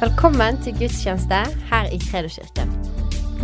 [0.00, 1.38] Velkommen til gudstjeneste
[1.68, 2.70] her i Kredoskirken.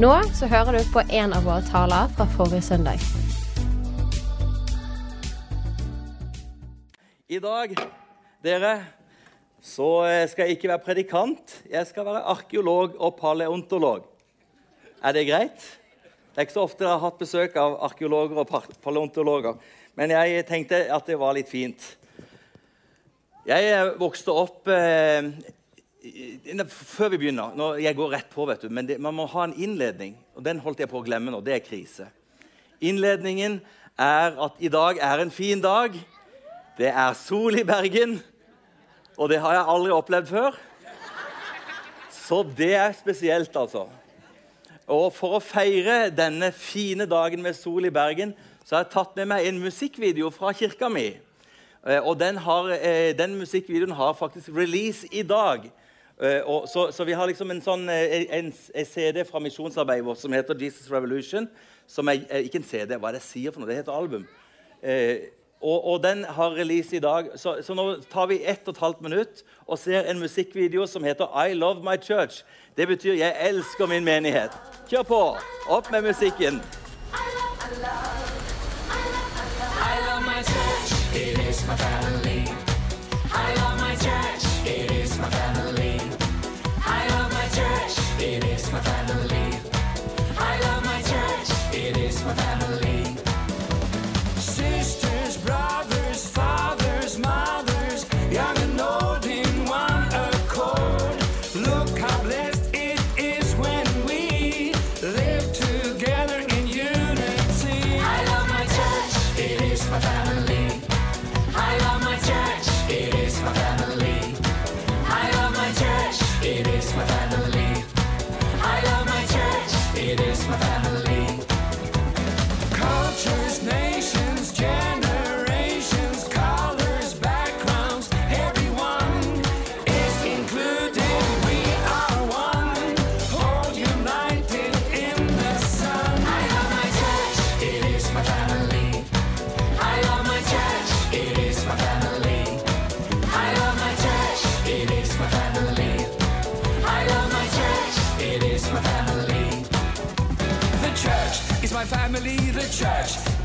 [0.00, 3.02] Nå så hører du på en av våre taler fra forrige søndag.
[7.28, 7.74] I dag,
[8.40, 8.70] dere,
[9.60, 11.58] så eh, skal jeg ikke være predikant.
[11.68, 14.08] Jeg skal være arkeolog og paleontolog.
[15.04, 15.60] Er det greit?
[15.60, 19.60] Det er ikke så ofte jeg har hatt besøk av arkeologer og paleontologer.
[19.92, 21.84] Men jeg tenkte at det var litt fint.
[23.44, 25.20] Jeg eh, vokste opp eh,
[26.68, 29.44] Før vi begynner nå, Jeg går rett på, vet du, men det, man må ha
[29.44, 30.16] en innledning.
[30.36, 31.40] Og den holdt jeg på å glemme nå.
[31.40, 32.06] Det er krise.
[32.80, 33.60] Innledningen
[33.98, 35.96] er at i dag er en fin dag.
[36.76, 38.18] Det er sol i Bergen,
[39.16, 40.58] og det har jeg aldri opplevd før.
[42.12, 43.86] Så det er spesielt, altså.
[44.86, 48.34] Og for å feire denne fine dagen med sol i Bergen,
[48.66, 51.16] så har jeg tatt med meg en musikkvideo fra kirka mi.
[51.86, 55.70] Eh, Og den, har, eh, den musikkvideoen har faktisk release i dag.
[56.18, 60.22] Og så, så vi har liksom en sånn eh, en, en CD fra misjonsarbeidet vårt
[60.22, 61.48] som heter Jesus Revolution.
[61.86, 63.68] Som er ikke en CD, hva er det jeg sier for noe?
[63.70, 64.24] Det heter album.
[64.80, 65.28] Uh,
[65.60, 67.28] og, og den har release i dag.
[67.36, 71.04] Så, så nå tar vi ett og et halvt minutt og ser en musikkvideo som
[71.04, 72.44] heter I Love My Church.
[72.76, 74.56] Det betyr 'Jeg elsker min menighet'.
[74.88, 75.36] Kjør på!
[75.68, 76.62] Opp med musikken.
[79.76, 82.45] I love my church, it is my family.
[91.86, 92.65] It is my family.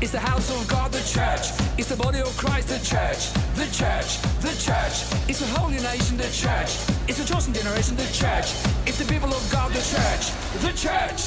[0.02, 3.32] Is the house of God, the church It's the body of Christ, the church.
[3.54, 4.96] The church, the church
[5.28, 6.70] It's the holy nation, the church
[7.08, 8.48] It's the chosen generation, the church
[8.84, 10.24] It's the people of God, the church.
[10.66, 11.20] The church.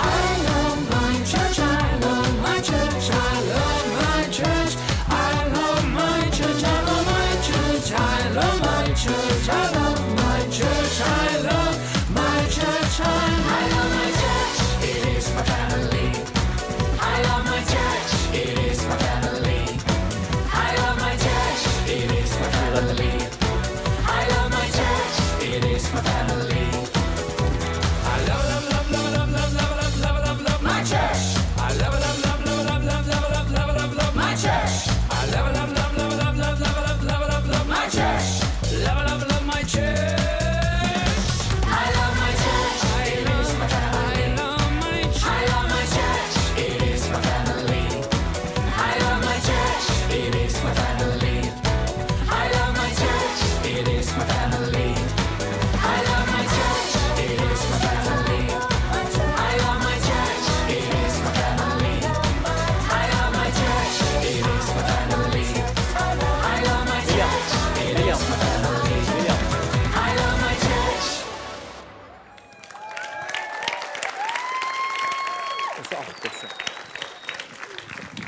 [0.00, 3.71] I love my church, I love my church, I love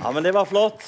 [0.04, 0.82] Ja, men det var flott.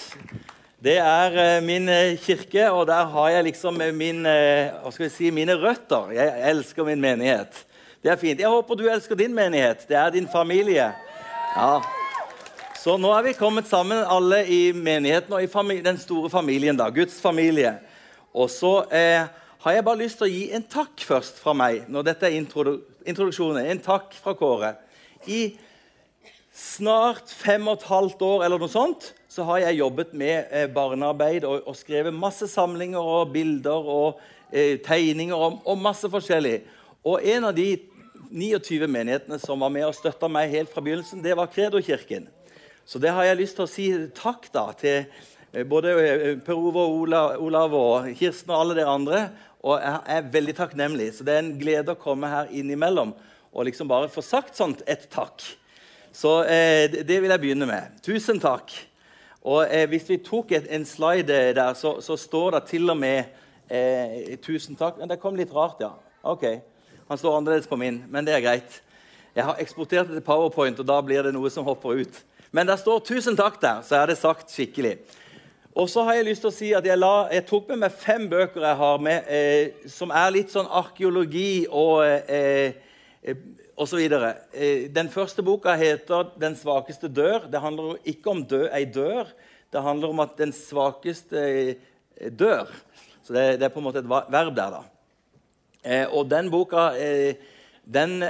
[0.78, 5.06] Det er eh, min eh, kirke, og der har jeg liksom eh, min, hva skal
[5.06, 6.11] vi si, mine røtter.
[6.12, 7.62] Jeg elsker min menighet.
[8.05, 8.43] Det er fint.
[8.44, 9.87] Jeg håper du elsker din menighet.
[9.88, 10.90] Det er din familie.
[11.56, 11.70] Ja.
[12.76, 16.90] Så nå er vi kommet sammen alle i menigheten og i den store familien, da,
[16.93, 17.79] Guds familie.
[18.37, 19.25] Og så eh,
[19.65, 21.87] har jeg bare lyst til å gi en takk først fra meg.
[21.88, 23.69] når dette er introdu introduksjonen.
[23.71, 24.73] En takk fra Kåre.
[25.31, 25.56] I
[26.56, 30.67] snart fem og et halvt år eller noe sånt, så har jeg jobbet med eh,
[30.73, 36.61] barnearbeid og, og skrevet masse samlinger og bilder og eh, tegninger og, og masse forskjellig.
[37.06, 37.69] Og en av de
[38.32, 42.27] 29 menighetene som var med og støtta meg helt fra begynnelsen, det var Kredo-kirken.
[42.87, 43.87] Så det har jeg lyst til å si
[44.17, 45.06] takk da til
[45.66, 49.22] både eh, Per Ove og Ola, Olav og Kirsten og alle de andre.
[49.66, 51.12] Og jeg er veldig takknemlig.
[51.16, 53.14] Så det er en glede å komme her innimellom
[53.56, 55.40] og liksom bare få sagt sånt et takk.
[56.12, 57.96] Så eh, det- vil jeg begynne med.
[58.02, 58.72] Tusen takk.
[59.43, 62.96] Og eh, hvis vi tok et, en slide der, så, så står det til og
[62.98, 63.25] med
[63.70, 65.08] eh, 'Tusen takk'.
[65.08, 65.90] Det kom litt rart, ja.
[66.22, 66.44] Ok.
[67.08, 68.82] Han står annerledes på min, men det er greit.
[69.37, 72.22] Jeg har eksportert det til Powerpoint, og da blir det noe som hopper ut.
[72.52, 74.98] Men det står 'tusen takk' der, så er det sagt skikkelig.
[75.76, 77.96] Og så har jeg lyst til å si at jeg, la, jeg tok med meg
[78.00, 82.78] fem bøker jeg har med, eh, som er litt sånn arkeologi og eh,
[83.20, 83.43] eh,
[83.76, 84.00] osv.
[84.00, 87.50] Eh, den første boka heter 'Den svakeste dør'.
[87.52, 89.28] Det handler ikke om dø, ei dør.
[89.73, 91.75] Det handler om at den svakeste eh,
[92.32, 92.72] dør.
[93.22, 94.82] Så det, det er på en måte et verb der, da.
[96.08, 96.88] Og den boka
[97.84, 98.20] den,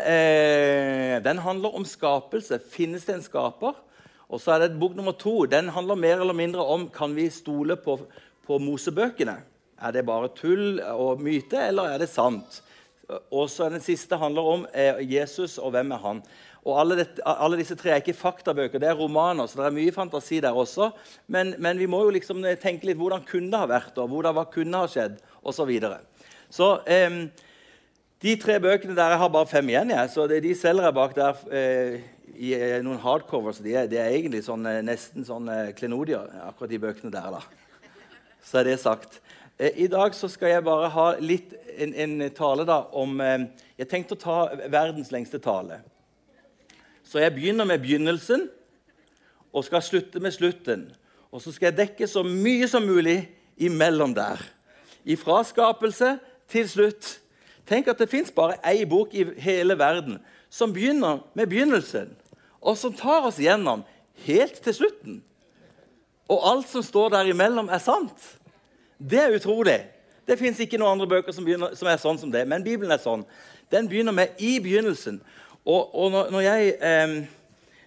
[1.24, 2.58] den handler om skapelse.
[2.58, 3.85] Finnes det en skaper?
[4.26, 5.44] Og så er det bok nummer to.
[5.46, 7.98] Den handler mer eller mindre om kan vi stole på,
[8.46, 9.36] på Mosebøkene.
[9.76, 12.62] Er det bare tull og myte, eller er det sant?
[13.30, 16.22] Og så er Den siste handler om eh, Jesus og hvem er han.
[16.66, 19.76] Og alle, dette, alle disse tre er ikke faktabøker, det er romaner, så det er
[19.76, 20.90] mye fantasi der også.
[21.30, 24.34] Men, men vi må jo liksom tenke litt hvordan kunne det ha vært, og hvordan,
[24.34, 25.60] hva kunne ha skjedd, osv.
[25.60, 26.00] Så, videre.
[26.50, 27.28] så eh,
[28.22, 30.96] de tre bøkene der Jeg har bare fem igjen, jeg, så det, de selger jeg
[30.96, 31.98] bak der eh,
[32.36, 33.60] i eh, noen hardcovers.
[33.64, 37.36] De er, de er egentlig sånn, eh, nesten sånn eh, klenodier, akkurat de bøkene der.
[37.36, 37.90] da.
[38.44, 39.20] Så er det sagt.
[39.58, 43.48] Eh, I dag så skal jeg bare ha litt en, en tale da om eh,
[43.76, 44.38] Jeg tenkte å ta
[44.72, 45.82] verdens lengste tale.
[47.04, 48.48] Så jeg begynner med begynnelsen
[49.52, 50.88] og skal slutte med slutten.
[51.28, 53.20] Og så skal jeg dekke så mye som mulig
[53.60, 54.40] imellom der.
[55.04, 56.16] Ifra skapelse
[56.50, 57.12] til slutt.
[57.66, 60.20] Tenk at det fins bare ei bok i hele verden
[60.50, 62.12] som begynner med begynnelsen,
[62.62, 63.82] og som tar oss gjennom
[64.26, 65.18] helt til slutten.
[66.30, 68.38] Og alt som står der imellom, er sant.
[68.98, 69.80] Det er utrolig.
[70.26, 72.90] Det fins ikke noen andre bøker som, begynner, som er sånn som det, men Bibelen
[72.94, 73.22] er sånn.
[73.70, 75.20] Den begynner med 'i begynnelsen'.
[75.66, 77.26] Og, og når, når, jeg, eh,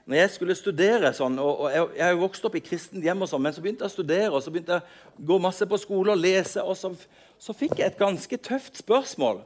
[0.05, 3.29] når jeg skulle studere sånn, og, og jeg, jo vokst opp i kristent hjem, og
[3.31, 5.79] sånn, men så begynte jeg å studere og så begynte jeg å gå masse på
[5.79, 6.91] skole og lese, og så,
[7.39, 9.43] så fikk jeg et ganske tøft spørsmål.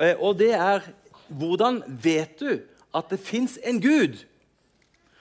[0.00, 0.84] Eh, og det er
[1.28, 2.58] hvordan vet du
[2.94, 4.20] at det fins en Gud?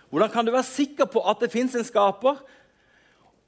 [0.10, 2.42] Hvordan kan du være sikker på at det fins en skaper?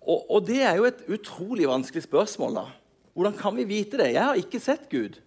[0.01, 2.55] Og, og det er jo et utrolig vanskelig spørsmål.
[2.55, 2.65] da.
[3.13, 4.13] Hvordan kan vi vite det?
[4.13, 5.19] Jeg har ikke sett Gud.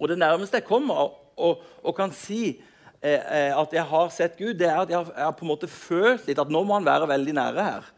[0.00, 0.94] Og det nærmeste jeg kommer
[1.36, 2.58] og, og, kan si
[3.00, 5.44] eh, eh, at jeg har sett Gud, det er at jeg har, jeg har på
[5.44, 7.90] en måte følt litt at nå må han være veldig nære her.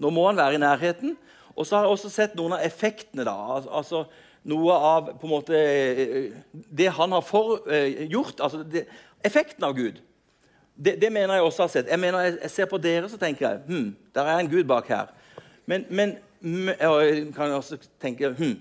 [0.00, 1.16] Nå må han være i nærheten.
[1.56, 3.26] Og så har jeg også sett noen av effektene.
[3.26, 4.04] da, Al altså
[4.48, 5.58] Noe av på en måte
[6.52, 7.32] det han har
[7.68, 8.40] eh, gjort.
[8.40, 8.86] altså det,
[9.24, 10.00] Effekten av Gud.
[10.74, 11.90] Det, det mener jeg også har sett.
[11.92, 14.88] Jeg mener jeg, ser på dere så tenker jeg, hm, der er en Gud bak
[14.88, 15.12] her.
[15.68, 18.56] Men, men jeg kan også tenke hm,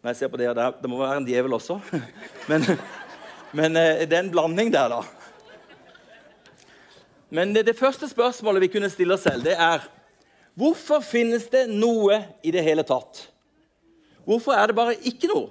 [0.00, 1.78] når jeg ser på dere der, Det må være en djevel også.
[2.50, 2.66] men
[3.52, 5.00] men eh, det er en blanding der, da.
[7.30, 9.86] Men det, det første spørsmålet vi kunne stille oss selv, det er
[10.58, 13.22] Hvorfor finnes det noe i det hele tatt?
[14.30, 15.48] Hvorfor er det bare ikke noe?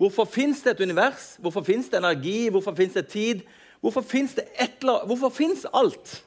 [0.00, 1.36] Hvorfor fins det et univers?
[1.38, 2.48] Hvorfor fins det energi?
[2.48, 3.42] Hvorfor fins det tid?
[3.80, 5.04] Hvorfor fins det et eller?
[5.06, 6.24] Hvorfor fins alt?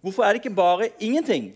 [0.00, 1.52] Hvorfor er det ikke bare ingenting?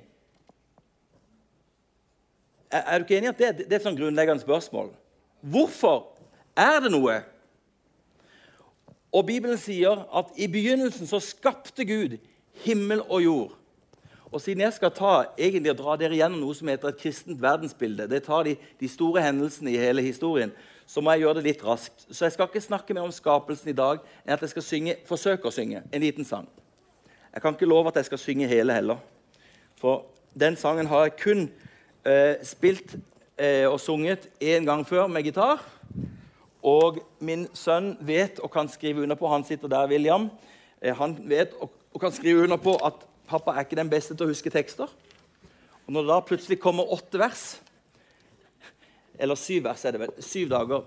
[2.71, 4.93] Er, er du ikke enig i at det, det er et sånn grunnleggende spørsmål?
[5.41, 6.05] Hvorfor
[6.53, 7.17] er det noe?
[9.09, 12.19] Og Bibelen sier at i begynnelsen så skapte Gud
[12.67, 13.57] himmel og jord.
[14.31, 18.07] Og siden jeg skal ta, egentlig dra dere gjennom noe som heter et kristent verdensbilde,
[18.07, 20.53] det tar de, de store hendelsene i hele historien,
[20.87, 22.07] så må jeg gjøre det litt raskt.
[22.11, 24.97] Så jeg skal ikke snakke mer om skapelsen i dag enn at jeg skal synge,
[25.07, 26.47] forsøke å synge en liten sang.
[27.31, 29.03] Jeg kan ikke love at jeg skal synge hele heller.
[29.79, 30.07] For
[30.39, 31.45] den sangen har jeg kun
[32.07, 32.97] eh, spilt
[33.39, 35.63] eh, og sunget én gang før med gitar.
[36.63, 40.29] Og min sønn vet og kan skrive under på Han sitter der, William.
[40.83, 44.17] Eh, han vet og, og kan skrive under på at pappa er ikke den beste
[44.17, 44.91] til å huske tekster.
[45.87, 47.45] Og når det da plutselig kommer åtte vers,
[49.21, 50.85] eller syv vers er det vel, syv dager,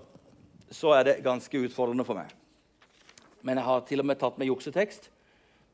[0.74, 2.32] så er det ganske utfordrende for meg.
[3.44, 5.10] Men jeg har til og med tatt med juksetekst,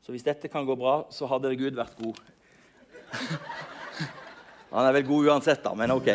[0.01, 2.19] så hvis dette kan gå bra, så hadde Gud vært god.
[4.71, 6.11] Han er vel god uansett, da, men OK.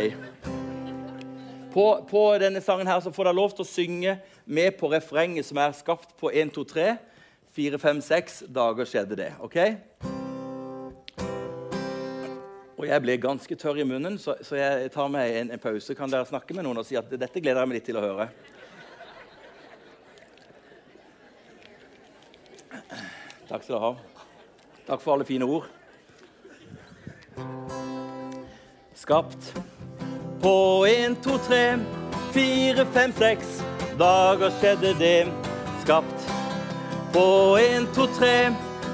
[1.76, 4.16] På, på denne sangen her så får dere lov til å synge
[4.48, 6.86] med på refrenget som er skapt på 1, 2, 3.
[7.56, 9.32] 4, 5, 6 dager skjedde det.
[9.40, 10.15] ok?
[12.76, 15.95] Og jeg ble ganske tørr i munnen, så, så jeg tar meg en, en pause.
[15.97, 18.04] Kan dere snakke med noen og si at dette gleder jeg meg litt til å
[18.04, 18.28] høre?
[23.47, 23.92] Takk skal du ha.
[24.87, 25.71] Takk for alle fine ord.
[28.95, 29.52] Skapt
[30.42, 31.78] på en, to, tre,
[32.35, 33.56] fire, fem, seks
[33.97, 35.16] dager skjedde det.
[35.87, 36.28] Skapt
[37.16, 37.26] på
[37.62, 38.50] en, to, tre,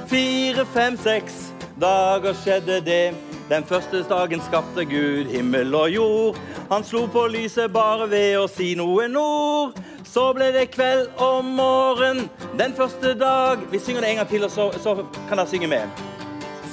[0.06, 1.42] fire, fem, seks
[1.82, 3.31] dager skjedde det.
[3.50, 6.38] Den første dagen skapte Gud himmel og jord.
[6.70, 9.74] Han slo på lyset bare ved å si noen ord.
[10.06, 12.26] Så ble det kveld og morgen
[12.60, 13.62] den første dag.
[13.72, 14.94] Vi synger det en gang til, og så, så
[15.28, 16.02] kan dere synge med.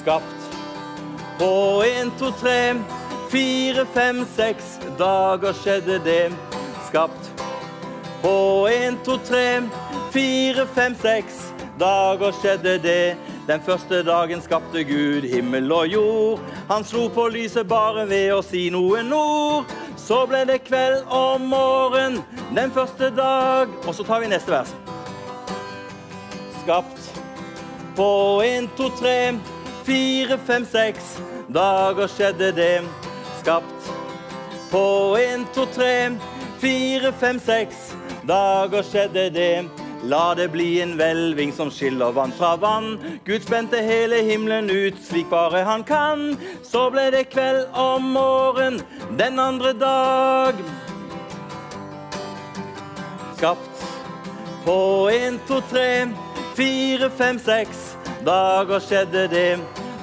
[0.01, 0.49] Skapt
[1.39, 1.51] på
[1.87, 2.75] en, to, tre,
[3.31, 6.25] fire, fem, seks dager skjedde det.
[6.89, 7.31] Skapt
[8.21, 9.63] på en, to, tre,
[10.11, 11.45] fire, fem, seks
[11.79, 13.03] dager skjedde det.
[13.49, 16.41] Den første dagen skapte Gud himmel og jord.
[16.69, 19.71] Han slo på lyset bare ved å si noen ord.
[19.97, 22.19] Så ble det kveld og morgen
[22.53, 23.73] den første dag.
[23.87, 24.75] Og så tar vi neste vers.
[26.59, 27.09] Skapt
[27.97, 28.11] på
[28.45, 29.33] en, to, tre,
[29.89, 31.15] fire, fem, seks
[31.49, 32.71] dager skjedde det.
[33.41, 33.93] Skapt
[34.69, 34.85] på
[35.25, 36.13] en, to, tre,
[36.61, 37.95] fire, fem, seks
[38.29, 39.53] dager skjedde det.
[40.09, 42.95] La det bli en hvelving som skiller vann fra vann.
[43.25, 46.31] Gud spente hele himmelen ut slik bare han kan.
[46.65, 48.79] Så ble det kveld om morgen
[49.19, 50.63] den andre dag.
[53.37, 53.83] Skapt
[54.65, 54.79] på
[55.13, 56.07] en, to, tre,
[56.57, 57.83] fire, fem, seks
[58.25, 59.59] dager skjedde det.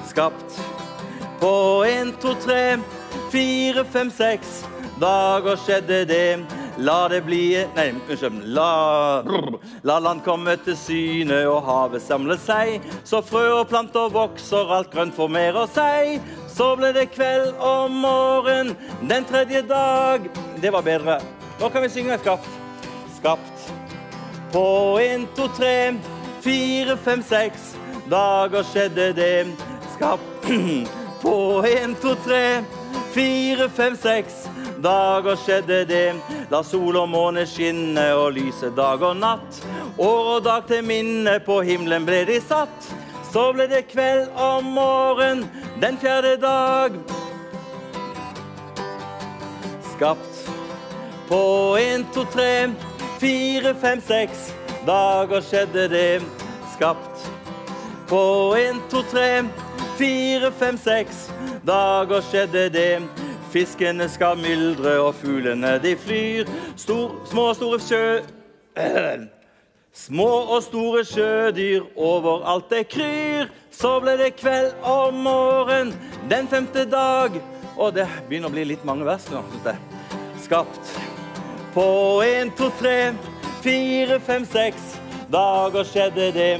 [0.07, 0.61] Skapt
[1.41, 2.77] på en, to, tre,
[3.33, 4.61] fire, fem, seks
[5.03, 6.56] dager skjedde det.
[6.77, 8.43] La det bli Nei, unnskyld.
[8.53, 9.23] La,
[9.83, 12.83] la land komme til syne og havet samle seg.
[13.07, 16.21] Så frø og planter vokser, alt grønt formerer seg.
[16.53, 18.75] Så ble det kveld og morgen
[19.09, 20.29] den tredje dag.
[20.61, 21.17] Det var bedre.
[21.57, 22.49] Nå kan vi synge skapt.
[23.17, 23.71] Skapt
[24.53, 24.67] på
[25.01, 25.95] en, to, tre,
[26.45, 27.73] fire, fem, seks
[28.11, 29.47] dager skjedde det.
[29.95, 30.45] Skapt
[31.25, 32.61] på en, to, tre,
[33.17, 34.45] fire, fem, seks
[34.83, 36.05] dager skjedde det.
[36.51, 39.61] La sol og måne skinne og lyse dag og natt.
[39.97, 42.89] År og dag til minne på himmelen ble de satt.
[43.31, 45.45] Så ble det kveld og morgen
[45.81, 46.95] den fjerde dag.
[49.95, 50.49] Skapt
[51.27, 51.41] på
[51.81, 52.69] en, to, tre,
[53.19, 54.51] fire, fem, seks
[54.87, 56.21] dager skjedde det.
[56.75, 57.27] Skapt
[58.07, 58.21] på
[58.55, 59.43] en, to, tre,
[59.99, 61.27] fire, fem, seks
[61.67, 62.91] dager skjedde det.
[63.51, 66.49] Fiskene skal myldre, og fuglene de flyr.
[66.75, 68.03] Stor, små og store sjø...
[69.97, 73.47] Små og store sjødyr overalt det kryr.
[73.73, 75.89] Så ble det kveld og morgen
[76.29, 77.33] den femte dag.
[77.77, 80.21] Og det begynner å bli litt mange vers nå, synes jeg.
[80.45, 80.93] Skapt
[81.73, 81.87] på
[82.25, 83.13] en, to, tre,
[83.65, 84.95] fire, fem, seks
[85.33, 86.53] dager skjedde det.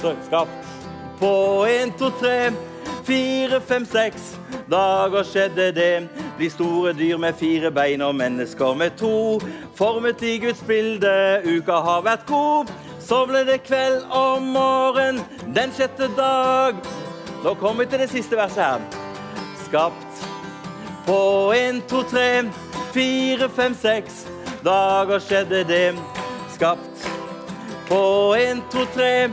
[0.00, 0.74] Så skapt
[1.22, 1.34] på
[1.70, 2.50] en, to, tre,
[3.06, 4.33] fire, fem, seks
[4.70, 6.08] dager skjedde det.
[6.38, 9.40] De store dyr med fire bein og mennesker med to.
[9.74, 12.72] Formet i Guds bilde, uka har vært god.
[13.00, 15.20] Så ble det kveld og morgen
[15.54, 16.78] den sjette dag.
[17.44, 18.86] Nå kommer vi til det siste verset her.
[19.66, 20.24] Skapt
[21.06, 22.44] på en, to, tre,
[22.94, 24.24] fire, fem, seks
[24.64, 25.88] dager skjedde det.
[26.54, 27.08] Skapt
[27.88, 28.00] på
[28.40, 29.28] en, to, tre,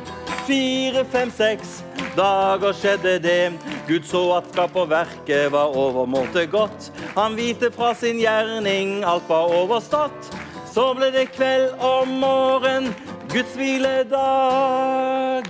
[0.48, 1.80] fire, fem, seks
[2.16, 3.54] dager skjedde det.
[3.88, 6.92] Gud så at skaperverket var overmåte godt.
[7.16, 10.32] Han vite fra sin gjerning, alt var overstått.
[10.72, 12.94] Så ble det kveld og morgen,
[13.34, 15.44] Guds hviledag.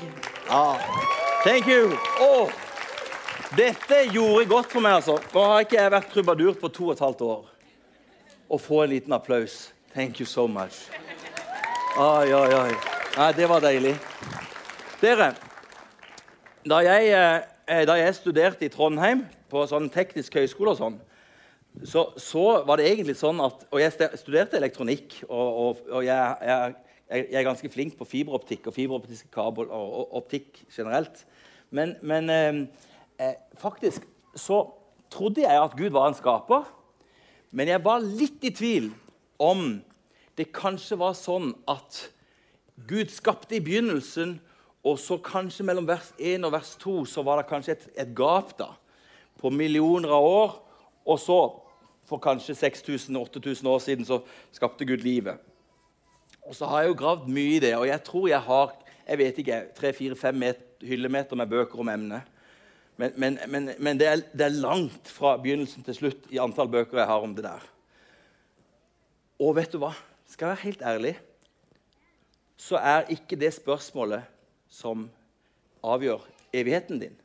[0.50, 0.78] Ja,
[1.44, 1.92] thank you.
[2.22, 2.50] Oh.
[3.58, 5.20] dette gjorde godt for meg, altså.
[5.34, 7.46] Nå har ikke jeg vært trubadur på to og et halvt år.
[8.52, 9.70] Å få en liten applaus.
[9.94, 10.88] Thank you so much.
[12.00, 12.74] Oi, oi, oi.
[13.18, 13.94] Nei, det var deilig.
[15.02, 15.34] Dere,
[16.68, 17.12] da jeg,
[17.68, 21.00] eh, da jeg studerte i Trondheim, på sånn teknisk høyskole og sånn,
[21.88, 26.36] så, så var det egentlig sånn at Og jeg studerte elektronikk, og, og, og jeg,
[26.44, 26.74] jeg,
[27.32, 31.24] jeg er ganske flink på fiberoptikk og fiberoptiske kabel og, og optikk generelt.
[31.72, 32.60] Men, men eh,
[33.24, 34.64] eh, faktisk så
[35.12, 36.68] trodde jeg at Gud var en skaper.
[37.52, 38.92] Men jeg var litt i tvil
[39.42, 39.82] om
[40.40, 42.06] det kanskje var sånn at
[42.88, 44.40] Gud skapte i begynnelsen,
[44.84, 48.14] og så kanskje mellom vers 1 og vers 2 så var det kanskje et, et
[48.18, 48.72] gap da,
[49.38, 50.56] på millioner av år.
[51.06, 51.38] Og så,
[52.10, 54.22] for kanskje 6000-8000 år siden, så
[54.54, 55.38] skapte Gud livet.
[56.42, 58.74] Og så har jeg jo gravd mye i det, og jeg tror jeg har
[59.12, 60.44] jeg vet ikke, 3-4-5
[60.88, 62.28] hyllemeter med bøker om emnet.
[62.98, 66.70] Men, men, men, men det, er, det er langt fra begynnelsen til slutt i antall
[66.72, 67.66] bøker jeg har om det der.
[69.42, 69.92] Og vet du hva?
[70.30, 71.16] Skal jeg være helt ærlig,
[72.62, 74.28] så er ikke det spørsmålet
[74.72, 75.10] som
[75.84, 76.24] avgjør
[76.56, 77.16] evigheten din.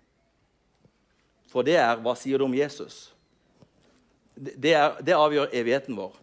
[1.51, 3.15] For det er hva sier du om Jesus?
[4.37, 6.17] Det, er, det avgjør evigheten vår.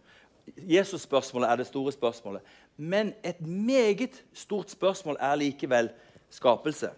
[0.60, 2.44] Jesus-spørsmålet er det store spørsmålet.
[2.76, 5.90] Men et meget stort spørsmål er likevel
[6.30, 6.92] skapelse.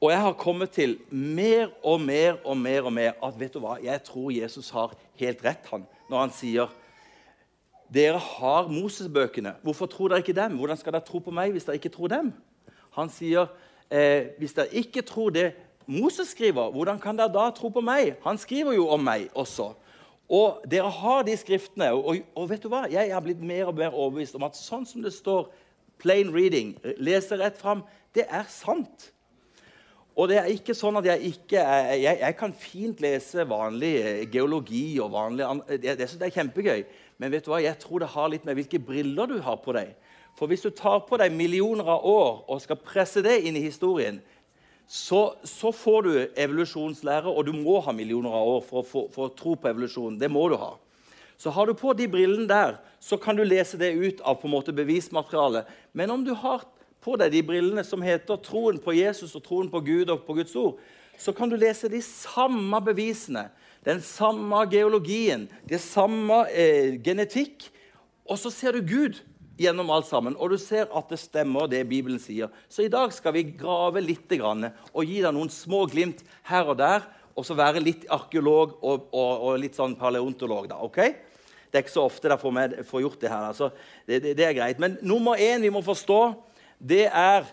[0.00, 3.60] Og jeg har kommet til mer og mer og mer og mer at vet du
[3.60, 6.70] hva, jeg tror Jesus har helt rett han, når han sier
[7.90, 9.56] dere har Moses-bøkene.
[9.66, 10.56] Hvorfor tror dere ikke dem?
[10.56, 12.30] Hvordan skal dere tro på meg hvis dere ikke tror dem?
[13.00, 13.50] Han sier
[13.90, 15.50] eh, hvis dere ikke tror det
[15.90, 18.14] Moses skriver, hvordan kan dere da tro på meg?
[18.22, 19.72] Han skriver jo om meg også.
[20.30, 21.90] Og dere har de skriftene.
[21.96, 22.84] Og, og, vet du hva?
[22.90, 25.48] Jeg har blitt mer og mer overbevist om at sånn som det står
[26.00, 27.82] plain reading, lese rett fram,
[28.14, 29.10] det er sant.
[30.14, 31.60] Og det er ikke sånn at jeg ikke
[31.96, 36.32] jeg, jeg kan fint lese vanlig eh, geologi og vanlig jeg, det, det synes jeg
[36.32, 36.80] er kjempegøy.
[37.20, 37.60] Men vet du hva?
[37.62, 39.94] jeg tror det har litt med hvilke briller du har på deg.
[40.38, 43.64] For hvis du tar på deg millioner av år og skal presse det inn i
[43.66, 44.20] historien,
[44.90, 49.28] så, så får du evolusjonslære, og du må ha millioner av år for, få- for
[49.28, 50.16] å tro på evolusjon.
[50.18, 50.72] Det må du ha.
[51.38, 54.48] Så har du på de brillene der, så kan du lese det ut av på
[54.48, 55.68] en måte bevismaterialet.
[55.96, 56.66] Men om du har
[57.00, 60.36] på deg de brillene som heter troen på Jesus og troen på Gud og på
[60.40, 60.80] Guds ord,
[61.20, 63.46] så kan du lese de samme bevisene,
[63.86, 67.70] den samme geologien, det samme eh, genetikk,
[68.28, 69.22] og så ser du Gud
[69.60, 72.48] gjennom alt sammen, og du ser at det stemmer, det Bibelen sier.
[72.72, 76.78] Så i dag skal vi grave litt og gi deg noen små glimt her og
[76.80, 77.04] der,
[77.36, 80.68] og så være litt arkeolog og, og, og litt sånn paleontolog.
[80.70, 80.98] da, ok?
[81.70, 83.46] Det er ikke så ofte dere får, får gjort det her.
[83.52, 83.70] altså.
[84.06, 84.80] Det, det, det er greit.
[84.82, 86.20] Men nummer én vi må forstå,
[86.80, 87.46] det er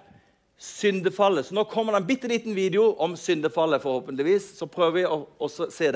[0.58, 1.46] syndefallet.
[1.46, 4.56] Så nå kommer det en bitte liten video om syndefallet, forhåpentligvis.
[4.58, 5.92] Så prøver vi å, å se se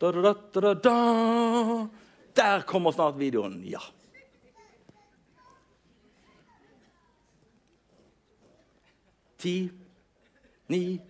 [0.00, 0.12] den.
[0.12, 1.88] Da-da-da, da-da-da-da-da.
[2.36, 3.64] Der kommer snart videoen.
[3.64, 3.80] Ja.
[9.38, 9.70] Ti,
[10.68, 11.00] ni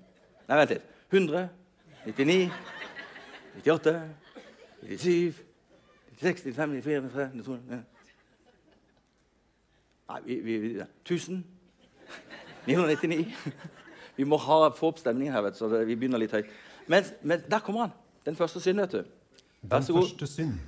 [0.51, 0.87] Nei, vent litt.
[1.11, 1.49] 100,
[2.07, 2.51] 99,
[3.63, 3.93] 98,
[4.83, 5.35] 97
[6.21, 7.85] 96, 95, 94, 93, 92
[10.11, 10.71] Nei, vi, vi, vi
[11.05, 11.45] 1000
[12.67, 13.35] 999
[14.17, 16.51] Vi må ha, få opp stemningen her, vet så vi begynner litt høyt.
[16.91, 17.93] Men, men der kommer han.
[18.27, 19.05] Den første synd, vet du.
[19.63, 20.03] Vær så god.
[20.03, 20.59] Den første synd.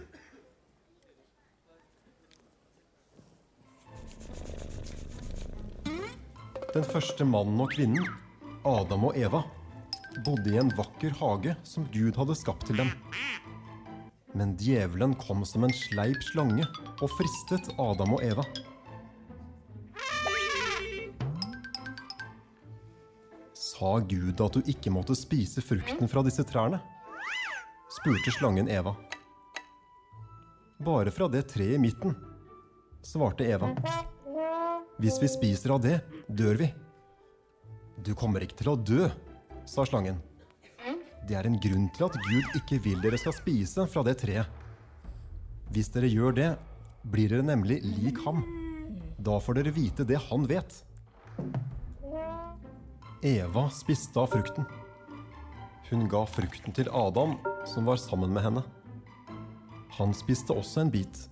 [6.73, 8.07] Den første mannen og kvinnen,
[8.65, 9.43] Adam og Eva,
[10.25, 12.93] bodde i en vakker hage som Gud hadde skapt til dem.
[14.33, 18.47] Men djevelen kom som en sleip slange og fristet Adam og Eva.
[23.53, 26.81] Sa Gud at du ikke måtte spise frukten fra disse trærne?
[28.03, 28.97] Spurte slangen Eva.
[30.79, 32.17] Bare fra det treet i midten,
[33.03, 33.69] svarte Eva.
[34.99, 36.67] Hvis vi spiser av det, dør vi.
[38.03, 39.07] Du kommer ikke til å dø,
[39.71, 40.19] sa slangen.
[41.29, 44.51] Det er en grunn til at Gud ikke vil dere skal spise fra det treet.
[45.71, 46.51] Hvis dere gjør det,
[47.07, 48.43] blir dere nemlig lik ham.
[49.15, 50.75] Da får dere vite det han vet.
[53.23, 54.67] Eva spiste av frukten.
[55.93, 58.63] Hun ga frukten til Adam, som var sammen med henne.
[59.99, 61.27] Han spiste også en bit,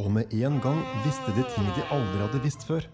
[0.00, 2.86] og med en gang visste de ting de aldri hadde visst før.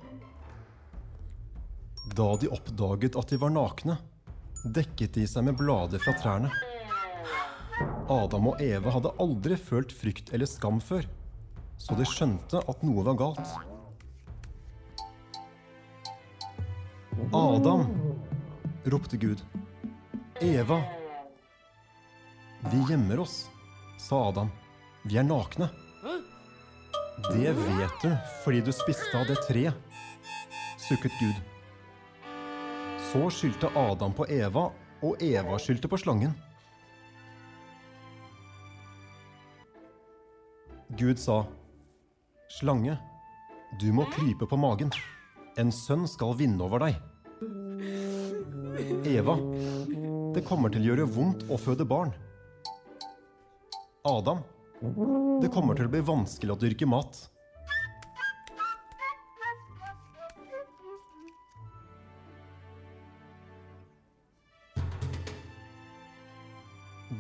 [2.19, 3.97] Da de oppdaget at de var nakne,
[4.65, 6.51] dekket de seg med blader fra trærne.
[8.11, 11.07] Adam og Eva hadde aldri følt frykt eller skam før,
[11.81, 13.55] så de skjønte at noe var galt.
[17.33, 17.87] Adam,
[18.93, 19.41] ropte Gud.
[20.43, 20.83] Eva.
[22.71, 23.51] Vi gjemmer oss,
[23.99, 24.51] sa Adam.
[25.03, 25.67] Vi er nakne.
[27.33, 28.13] Det vet du
[28.45, 29.75] fordi du spiste av det treet,
[30.79, 31.41] sukket Gud.
[33.11, 34.69] Så skyldte Adam på Eva,
[35.03, 36.37] og Eva skyldte på slangen.
[40.97, 41.43] Gud sa,
[42.61, 42.99] Slange,
[43.81, 44.93] du må krype på magen.
[45.59, 46.99] En sønn skal vinne over deg.
[49.09, 49.35] Eva,
[50.37, 52.13] det kommer til å gjøre vondt å føde barn.
[54.05, 54.39] Adam,
[55.43, 57.21] det kommer til å bli vanskelig å dyrke mat.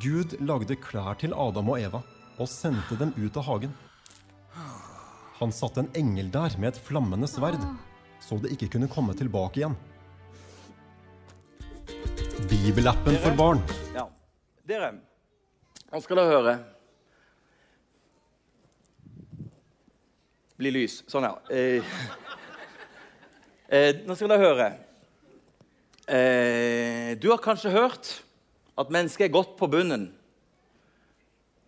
[0.02, 2.00] Gud lagde klær til Adam og Eva
[2.42, 3.78] og sendte dem ut av hagen.
[5.38, 7.62] Han satte en engel der med et flammende sverd,
[8.18, 9.78] så det ikke kunne komme tilbake igjen.
[12.50, 13.62] Bibelappen for barn.
[13.94, 14.08] Ja.
[14.66, 14.96] Dere,
[15.92, 16.52] nå skal dere høre.
[20.56, 21.02] Bli lys.
[21.10, 21.34] Sånn, ja.
[21.52, 21.84] Eh,
[23.68, 24.70] eh, nå skal dere høre.
[26.08, 28.14] Eh, du har kanskje hørt
[28.80, 30.08] at mennesket er godt på bunnen.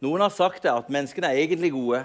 [0.00, 2.00] Noen har sagt det, at menneskene er egentlig gode.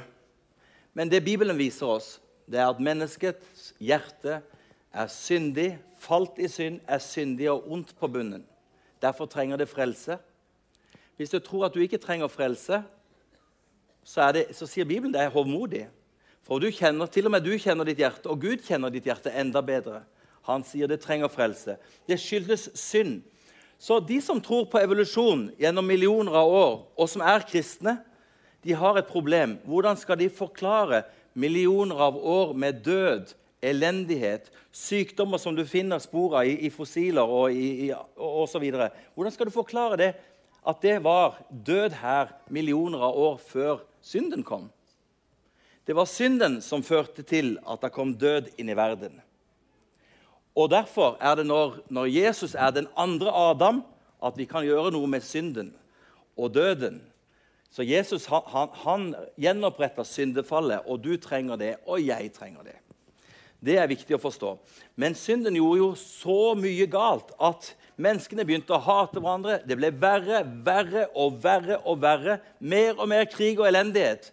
[0.92, 2.18] Men det Bibelen viser oss,
[2.52, 4.42] det er at menneskets hjerte
[4.92, 5.72] er syndig,
[6.04, 8.44] falt i synd, er syndig og ondt på bunnen.
[9.00, 10.20] Derfor trenger det frelse.
[11.20, 12.78] Hvis du tror at du ikke trenger frelse,
[14.08, 15.90] så, det, så sier Bibelen det er hovmodig.
[16.48, 19.34] For du kjenner, til og med du kjenner ditt hjerte, og Gud kjenner ditt hjerte
[19.36, 20.06] enda bedre.
[20.48, 21.76] Han sier det trenger frelse.
[22.08, 23.20] Det skyldes synd.
[23.80, 27.98] Så de som tror på evolusjon gjennom millioner av år, og som er kristne,
[28.64, 29.58] de har et problem.
[29.68, 31.04] Hvordan skal de forklare
[31.36, 37.28] millioner av år med død, elendighet, sykdommer som du finner spor av i, i fossiler
[37.28, 38.90] og, i, i, og, og så videre?
[39.16, 40.12] Hvordan skal du forklare det?
[40.68, 44.68] At det var død her millioner av år før synden kom?
[45.88, 49.16] Det var synden som førte til at det kom død inn i verden.
[50.56, 53.84] Og Derfor er det når, når Jesus er den andre Adam,
[54.24, 55.72] at vi kan gjøre noe med synden
[56.38, 57.00] og døden.
[57.72, 62.78] Så Jesus han, han, han gjenoppretter syndefallet, og du trenger det, og jeg trenger det.
[63.60, 64.56] Det er viktig å forstå.
[65.00, 69.60] Men synden gjorde jo så mye galt at menneskene begynte å hate hverandre.
[69.68, 72.40] Det ble verre, verre og verre og verre.
[72.60, 74.32] Mer og mer krig og elendighet.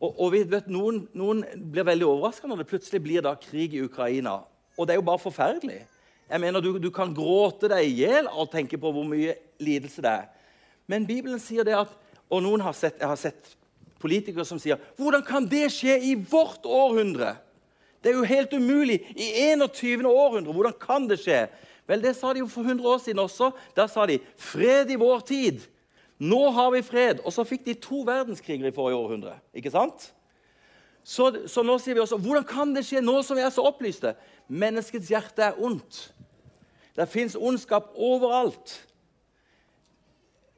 [0.00, 3.84] Og, og vet, noen, noen blir veldig overraska når det plutselig blir da krig i
[3.84, 4.40] Ukraina.
[4.74, 5.82] Og det er jo bare forferdelig.
[6.30, 10.02] Jeg mener, Du, du kan gråte deg i hjel og tenke på hvor mye lidelse
[10.02, 10.30] det er.
[10.90, 11.92] Men Bibelen sier det at
[12.32, 13.50] Og noen har sett, jeg har sett
[14.00, 17.34] politikere som sier Hvordan kan det skje i vårt århundre?
[18.00, 18.98] Det er jo helt umulig.
[19.16, 20.04] I 21.
[20.08, 20.52] århundre.
[20.52, 21.46] Hvordan kan det skje?
[21.86, 23.50] Vel, Det sa de jo for 100 år siden også.
[23.76, 25.68] Da sa de 'fred i vår tid'.
[26.18, 27.20] Nå har vi fred.
[27.24, 29.38] Og så fikk de to verdenskriger i forrige århundre.
[29.54, 30.14] Ikke sant?
[31.04, 33.66] Så, så nå sier vi også hvordan kan det skje nå som vi er så
[33.68, 34.14] opplyste?
[34.48, 36.14] Menneskets hjerte er ondt.
[36.96, 38.86] Det fins ondskap overalt.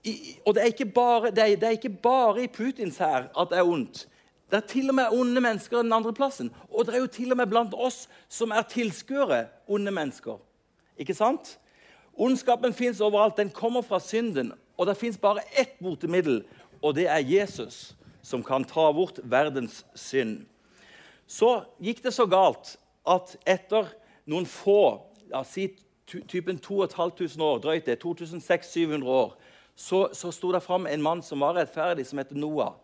[0.04, 3.50] I, og det er, bare, det, er, det er ikke bare i Putins hær at
[3.50, 4.04] det er ondt.
[4.46, 6.52] Det er til og med onde mennesker den andre plassen.
[6.70, 10.38] Og det er jo til og med blant oss som er tilskuere, onde mennesker.
[10.98, 11.58] Ikke sant?
[12.16, 13.36] Ondskapen fins overalt.
[13.36, 14.52] Den kommer fra synden.
[14.76, 16.42] Og det fins bare ett botemiddel,
[16.82, 20.44] og det er Jesus, som kan ta bort verdens synd.
[21.26, 22.76] Så gikk det så galt
[23.08, 23.88] at etter
[24.28, 25.00] noen få,
[25.32, 25.70] ja, si
[26.06, 29.32] typen 2500 år, drøyt det, 2600-700 år,
[29.76, 32.76] så, så sto det fram en mann som var rettferdig, som heter Noah.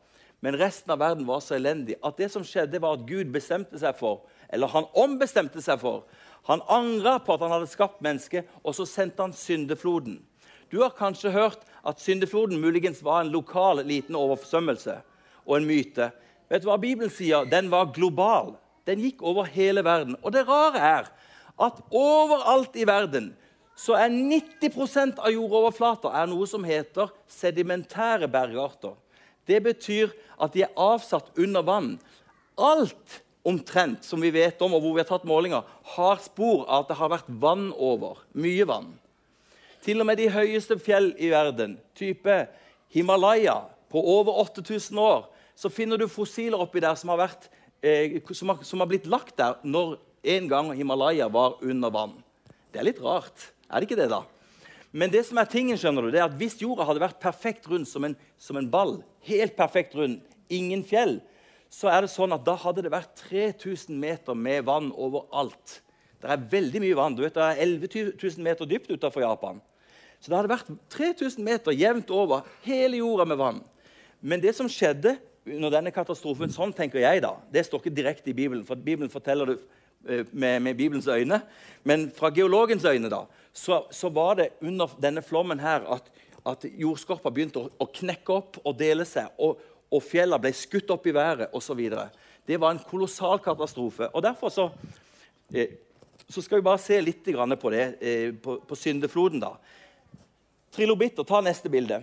[0.42, 3.78] Men resten av verden var så elendig at det som skjedde var at Gud bestemte
[3.78, 6.04] seg for, eller han ombestemte seg for
[6.50, 10.16] Han angra på at han hadde skapt mennesket, og så sendte han syndefloden.
[10.72, 14.96] Du har kanskje hørt at syndefloden muligens var en lokal liten overforsømmelse
[15.46, 16.08] og en myte.
[16.50, 17.46] Vet du hva Bibelen sier?
[17.46, 18.56] Den var global.
[18.82, 20.16] Den gikk over hele verden.
[20.22, 21.12] Og det rare er
[21.62, 23.30] at overalt i verden
[23.78, 28.98] så er 90% av jordoverflata er noe som heter sedimentære bergarter.
[29.48, 31.92] Det betyr at de er avsatt under vann.
[32.58, 36.84] Alt omtrent som vi vet om, og hvor vi har tatt målinger, har spor av
[36.84, 38.22] at det har vært vann over.
[38.38, 38.92] Mye vann.
[39.82, 42.44] Til og med de høyeste fjell i verden, type
[42.94, 45.26] Himalaya, på over 8000 år,
[45.58, 47.50] så finner du fossiler oppi der som har, vært,
[47.84, 52.14] eh, som har, som har blitt lagt der når en gang Himalaya var under vann.
[52.72, 53.50] Det er litt rart.
[53.68, 54.22] Er det ikke det, da?
[54.92, 57.68] Men det som er tingen, skjønner du, det er at hvis jorda hadde vært perfekt
[57.70, 60.20] rund som en, som en ball, helt perfekt rund,
[60.52, 61.16] ingen fjell,
[61.72, 65.78] så er det sånn at da hadde det vært 3000 meter med vann overalt.
[66.20, 67.16] Det er veldig mye vann.
[67.16, 67.88] Du vet, Det er 11
[68.20, 69.62] 000 meter dypt utenfor Japan.
[70.20, 73.62] Så det hadde vært 3000 meter jevnt over hele jorda med vann.
[74.20, 75.16] Men det som skjedde
[75.48, 79.10] under denne katastrofen, sånn tenker jeg da, det står ikke direkte i Bibelen, for Bibelen
[79.10, 79.56] forteller det
[80.04, 81.40] med, med Bibelens øyne,
[81.84, 86.08] men fra geologens øyne da, så, så var det under denne flommen her at,
[86.46, 89.30] at jordskorpa begynte å, å, knekke opp og dele seg.
[89.42, 89.60] Og,
[89.92, 91.82] og fjellene ble skutt opp i været osv.
[92.46, 94.08] Det var en kolossal katastrofe.
[94.08, 94.70] og Derfor så,
[95.52, 95.76] eh,
[96.28, 99.40] så skal vi bare se litt på det, eh, på, på, syndefloden.
[99.40, 99.56] da.
[100.72, 102.02] Trilobitter, ta neste bilde.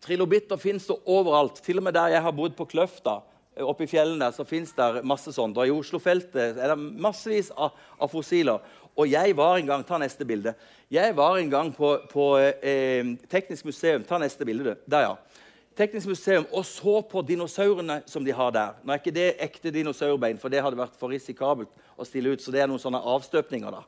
[0.00, 1.62] Trilobitter fins det overalt.
[1.62, 3.27] Til og med der jeg har bodd på Kløfta, eh,
[3.64, 5.56] oppe i fjellene så fins det masse sånt.
[5.58, 8.62] Og I Oslofeltet er det massevis av, av fossiler.
[8.98, 10.54] Og jeg var en gang Ta neste bilde.
[10.90, 14.06] Jeg var en gang på, på eh, Teknisk museum.
[14.06, 14.88] Ta neste bilde, du.
[14.90, 15.44] Der, ja.
[15.78, 18.78] Teknisk museum og så på dinosaurene som de har der.
[18.82, 22.42] Nå er ikke det ekte dinosaurbein, for det hadde vært for risikabelt å stille ut.
[22.42, 23.84] så det er noen sånne avstøpninger da.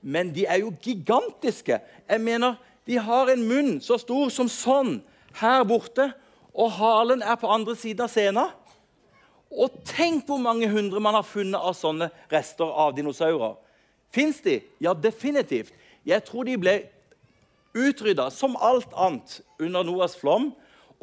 [0.00, 1.80] Men de er jo gigantiske.
[2.08, 2.54] Jeg mener,
[2.86, 4.98] De har en munn så stor som sånn
[5.40, 6.10] her borte,
[6.52, 8.50] og halen er på andre siden av scenen.
[9.54, 13.54] Og tenk hvor mange hundre man har funnet av sånne rester av dinosaurer.
[14.14, 14.58] Fins de?
[14.82, 15.72] Ja, definitivt.
[16.06, 16.74] Jeg tror de ble
[17.74, 20.52] utrydda som alt annet under Noas flom.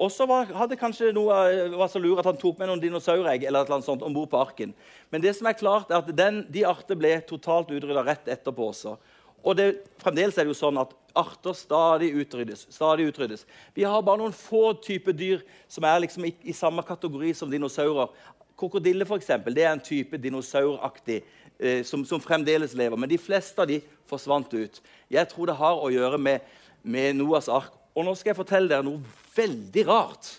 [0.02, 3.68] Og så hadde kanskje Noah var så lur at han tok med noen dinosauregg eller
[3.70, 4.72] noe sånt om bord på arken.
[5.12, 8.72] Men det som er klart er at den, de arter ble totalt utrydda rett etterpå
[8.72, 8.96] også.
[9.42, 9.68] Og det,
[10.02, 12.68] fremdeles er det jo sånn at arter stadig utryddes.
[12.70, 13.46] stadig utryddes.
[13.76, 17.52] Vi har bare noen få typer dyr som er liksom i, i samme kategori som
[17.52, 18.10] dinosaurer.
[18.58, 21.22] Krokodille for eksempel, det er en type dinosauraktig
[21.60, 22.98] eh, som, som fremdeles lever.
[22.98, 24.82] Men de fleste av de forsvant ut.
[25.10, 26.46] Jeg tror det har å gjøre med,
[26.84, 27.74] med Noas ark.
[27.96, 29.02] Og nå skal jeg fortelle dere noe
[29.36, 30.30] veldig rart.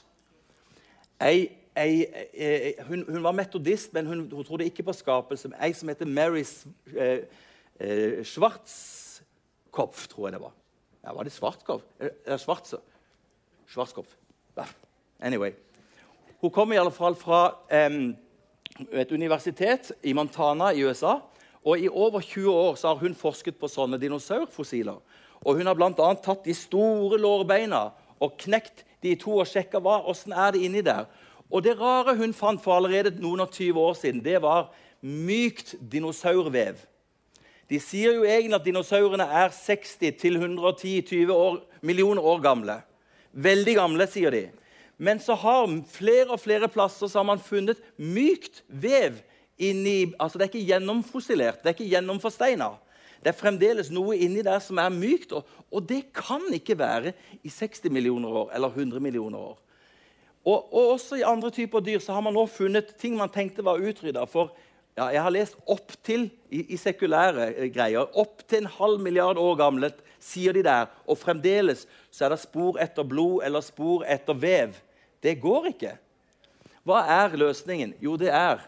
[1.23, 5.53] Ei, ei, ei, hun, hun var metodist, men hun, hun trodde ikke på skapelse.
[5.61, 6.45] Ei som heter Mary
[6.97, 7.27] eh,
[7.81, 10.57] eh, Schwartzkopf, tror jeg det var.
[11.03, 11.85] Ja, Var det Svartkopf?
[11.99, 12.79] Eller Svartse?
[13.67, 14.17] Schwarzkopf.
[15.21, 15.53] Anyway.
[16.41, 17.55] Hun kom i alle fall fra
[17.87, 18.17] um,
[18.91, 21.19] et universitet i Montana i USA.
[21.65, 24.99] Og I over 20 år har hun forsket på sånne dinosaurfossiler.
[25.43, 25.91] Og Hun har bl.a.
[26.15, 27.91] tatt de store lårbeina
[28.23, 31.07] og knekt de to og sjekka hvordan er det inni der.
[31.51, 34.71] Og Det rare hun fant for allerede noen og 20 år siden, det var
[35.03, 36.79] mykt dinosaurvev.
[37.73, 42.75] De sier jo egentlig at dinosaurene er 60-110-20 år, millioner år gamle.
[43.33, 44.43] Veldig gamle, sier de.
[45.01, 49.23] Men så har flere og flere plasser så har man funnet mykt vev
[49.63, 52.69] inni altså Det er ikke gjennomfossilert, det er ikke gjennomforsteina.
[53.23, 57.13] Det er fremdeles noe inni der som er mykt, og, og det kan ikke være
[57.41, 59.59] i 60 millioner år eller 100 millioner år.
[60.43, 63.65] Og, og også i andre typer dyr så har man nå funnet ting man tenkte
[63.65, 64.27] var utrydda.
[64.27, 64.51] For
[64.99, 69.01] ja, jeg har lest opp til i, i sekulære eh, greier, opp til en halv
[69.01, 70.91] milliard år gamle, sier de der.
[71.09, 74.77] Og fremdeles så er det spor etter blod eller spor etter vev.
[75.23, 75.97] Det går ikke.
[76.85, 77.95] Hva er løsningen?
[78.03, 78.61] Jo, det er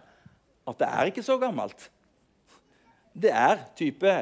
[0.65, 1.91] at det er ikke så gammelt.
[3.13, 4.15] Det er type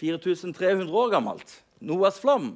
[0.00, 1.58] 4300 år gammelt.
[1.82, 2.54] Noas flom.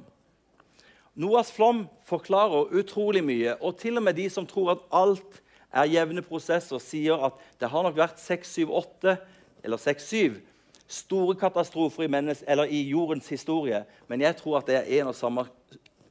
[1.17, 3.53] Noas flom forklarer utrolig mye.
[3.61, 5.41] Og til og med de som tror at alt
[5.77, 9.17] er jevne prosesser, sier at det har nok vært 6-7-8
[9.65, 10.39] eller 6-7
[10.87, 13.83] store katastrofer i, mennes, i jordens historie.
[14.07, 15.43] Men jeg tror at det er en og samme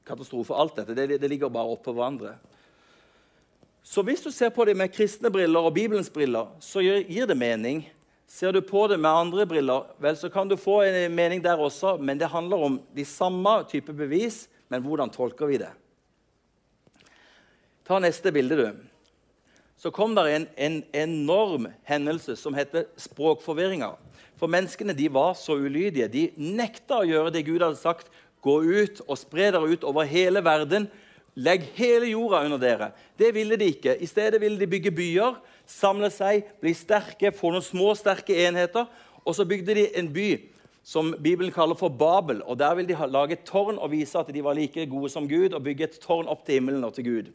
[0.07, 0.55] katastrofe.
[0.55, 2.37] Alt dette det, det ligger bare oppå hverandre.
[3.87, 7.39] Så hvis du ser på det med kristne briller og Bibelens briller, så gir det
[7.39, 7.85] mening.
[8.27, 11.61] Ser du på det med andre briller, vel, så kan du få en mening der
[11.63, 15.71] også, men det handler om de samme type bevis, men hvordan tolker vi det?
[17.87, 18.96] Ta neste bilde, du.
[19.77, 23.97] Så kom det en, en enorm hendelse som heter språkforvirringer.
[24.37, 26.09] For menneskene de var så ulydige.
[26.09, 28.09] De nekta å gjøre det Gud hadde sagt.
[28.45, 30.89] Gå ut og spre dere ut over hele verden.
[31.37, 32.91] Legg hele jorda under dere.
[33.21, 33.99] Det ville de ikke.
[34.01, 35.37] I stedet ville de bygge byer,
[35.69, 38.89] samle seg, bli sterke, få noen små, sterke enheter.
[39.27, 40.31] Og så bygde de en by
[40.87, 42.41] som Bibelen kaller for Babel.
[42.47, 45.29] og Der ville de lage et tårn og vise at de var like gode som
[45.29, 47.33] Gud, og bygge et tårn opp til himmelen og til Gud.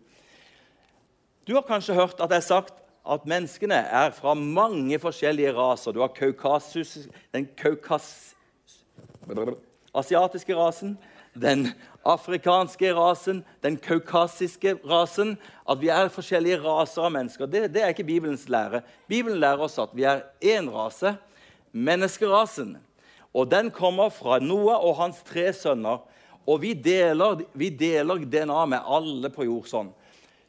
[1.48, 5.92] Du har kanskje hørt at jeg har sagt at menneskene er fra mange forskjellige raser.
[5.92, 8.36] Du har Kaukasus, den kaukas...
[9.94, 10.98] asiatiske rasen,
[11.34, 11.72] den
[12.06, 15.38] afrikanske rasen, den kaukasiske rasen.
[15.70, 17.50] At vi er forskjellige raser av mennesker.
[17.50, 18.84] Det, det er ikke Bibelens lære.
[19.08, 21.16] Bibelen lærer oss at vi er én rase,
[21.72, 22.78] menneskerasen.
[23.34, 26.04] Og den kommer fra Noah og hans tre sønner.
[26.46, 29.92] Og vi deler, vi deler DNA med alle på jord sånn.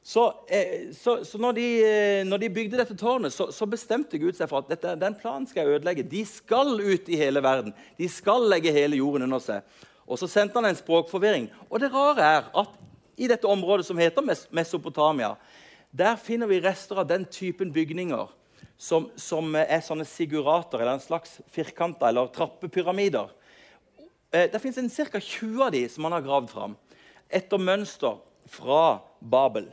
[0.02, 4.18] Så, eh, så, så når, de, eh, når de bygde dette tårnet, så, så bestemte
[4.18, 6.02] Gud seg for at dette, den planen skal jeg ødelegge.
[6.10, 7.74] De skal ut i hele verden.
[7.98, 9.62] De skal legge hele jorden under seg.
[10.02, 11.46] Og så sendte han en språkforvirring.
[11.70, 12.72] Og det rare er at
[13.16, 15.36] i dette området som heter Mes- Mesopotamia,
[15.94, 18.26] der finner vi rester av den typen bygninger
[18.80, 23.30] som, som er sånne sigurater, eller en slags firkanter eller trappepyramider.
[24.32, 24.80] Eh, Det fins
[25.12, 25.20] ca.
[25.20, 26.74] 20 av de som man har gravd fram,
[27.30, 28.18] etter mønster
[28.50, 29.70] fra Babel.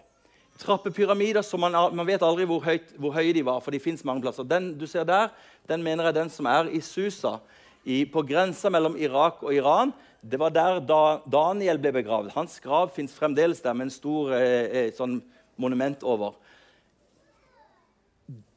[0.60, 4.22] Trappepyramider som man, man vet aldri hvor, høyt, hvor høye de var, for de mange
[4.26, 4.44] plasser.
[4.44, 5.30] Den du ser der,
[5.70, 7.38] den mener jeg den som er i Susa,
[7.86, 9.94] i, på grensa mellom Irak og Iran.
[10.22, 12.34] Det var der da Daniel ble begravd.
[12.36, 15.22] Hans grav fins fremdeles der med en stor eh, eh, sånn
[15.56, 16.36] monument over.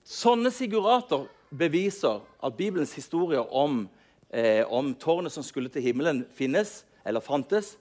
[0.02, 3.86] Sånne sigurater beviser at Bibelens historier om,
[4.30, 7.76] eh, om tårnet som skulle til himmelen, finnes, eller fantes.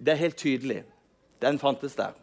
[0.00, 0.84] Det er helt tydelig.
[1.40, 2.16] Den fantes der.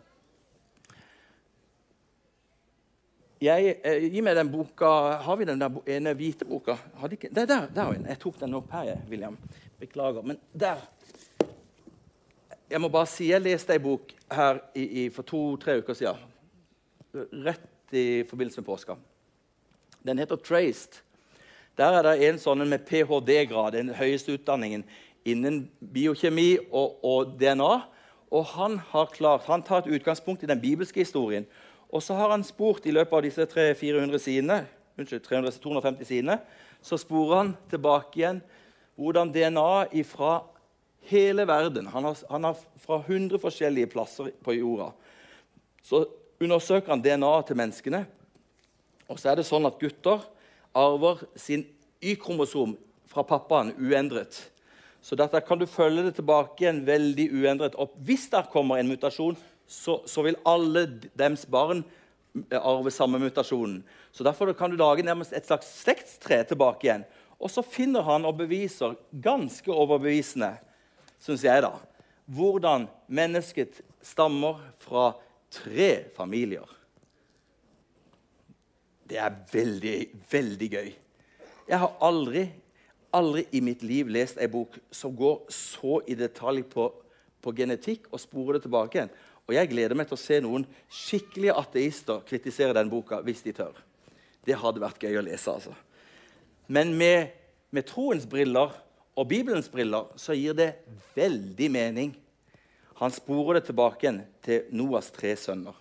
[3.41, 4.89] Jeg, eh, gi meg den boka
[5.21, 6.73] Har vi den der ene hvite boka?
[7.11, 7.29] Ikke?
[7.29, 7.93] Er der, der.
[8.07, 9.37] Jeg tok den opp her, jeg, William.
[9.79, 10.21] Beklager.
[10.21, 10.77] Men der
[12.69, 16.17] Jeg må bare si jeg leste ei bok her i, i, for to-tre uker siden.
[17.45, 18.95] Rett i forbindelse med påska.
[20.03, 21.01] Den heter 'Traced'.
[21.77, 24.83] Der er det en sånn med ph.d.-grad, den høyeste utdanningen
[25.25, 27.81] innen biokjemi og, og DNA.
[28.31, 31.45] Og han har klart, han tar et utgangspunkt i den bibelske historien.
[31.89, 34.59] Og så har han spurt i løpet av disse 300-400 sidene,
[34.97, 36.39] unnskyld, 300, 250 sidene,
[36.83, 38.41] så sporer han tilbake igjen
[38.97, 40.41] hvordan DNA fra
[41.07, 44.91] hele verden Han har, han har fra 100 forskjellige plasser på jorda.
[45.83, 46.05] Så
[46.41, 48.03] undersøker han DNA til menneskene.
[49.07, 50.25] Og så er det sånn at gutter
[50.75, 51.63] arver sin
[52.03, 52.75] Y-kromosom
[53.09, 54.35] fra pappaen uendret.
[55.01, 57.95] Så dette kan du følge det tilbake igjen veldig uendret opp.
[58.03, 60.85] Hvis der kommer en mutasjon, så, så vil alle
[61.19, 61.83] dems barn
[62.49, 63.81] eh, arve samme mutasjonen.
[64.11, 67.05] Så Derfor kan du lage nærmest et slags slektstre tilbake igjen.
[67.37, 70.55] Og så finner han og beviser, ganske overbevisende,
[71.21, 71.75] syns jeg, da,
[72.25, 75.11] hvordan mennesket stammer fra
[75.53, 76.65] tre familier.
[79.07, 79.97] Det er veldig,
[80.31, 80.89] veldig gøy.
[81.67, 82.47] Jeg har aldri,
[83.15, 86.89] aldri i mitt liv lest ei bok som går så i detalj på,
[87.43, 89.13] på genetikk og sporer det tilbake igjen.
[89.47, 93.55] Og jeg gleder meg til å se noen skikkelige ateister kritisere den boka hvis de
[93.55, 93.77] tør.
[94.43, 95.73] Det hadde vært gøy å lese, altså.
[96.67, 97.31] Men med,
[97.71, 98.73] med troens briller
[99.17, 100.73] og Bibelens briller så gir det
[101.15, 102.11] veldig mening.
[102.99, 104.11] Han sporer det tilbake
[104.45, 105.75] til Noas tre sønner.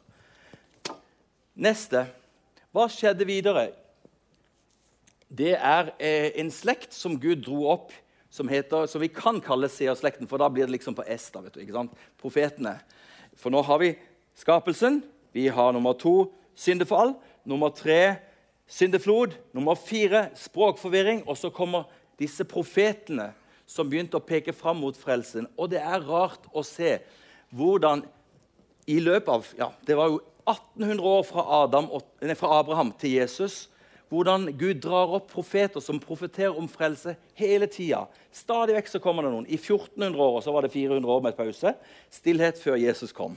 [1.56, 2.06] Neste.
[2.72, 3.70] Hva skjedde videre?
[5.26, 7.94] Det er eh, en slekt som Gud dro opp,
[8.30, 11.30] som, heter, som vi kan kalle seerslekten, for da blir det liksom på S.
[11.34, 11.96] da, vet du, ikke sant?
[12.20, 12.76] Profetene.
[13.36, 13.94] For nå har vi
[14.38, 15.02] skapelsen.
[15.32, 17.14] Vi har nummer to syndefall.
[17.44, 18.16] Nummer tre
[18.66, 19.36] syndeflod.
[19.52, 21.22] Nummer fire språkforvirring.
[21.28, 21.86] Og så kommer
[22.20, 23.32] disse profetene
[23.66, 25.48] som begynte å peke fram mot frelsen.
[25.58, 26.98] Og det er rart å se
[27.54, 28.04] hvordan
[28.86, 31.88] i løpet av ja, Det var jo 1800 år fra, Adam,
[32.22, 33.66] nei, fra Abraham til Jesus.
[34.08, 38.04] Hvordan Gud drar opp profeter som profeterer om frelse hele tida.
[38.30, 39.48] Stadig vekk så kommer det noen.
[39.50, 41.74] I 1400 år og så var det 400 år med pause.
[42.14, 43.34] Stillhet før Jesus kom.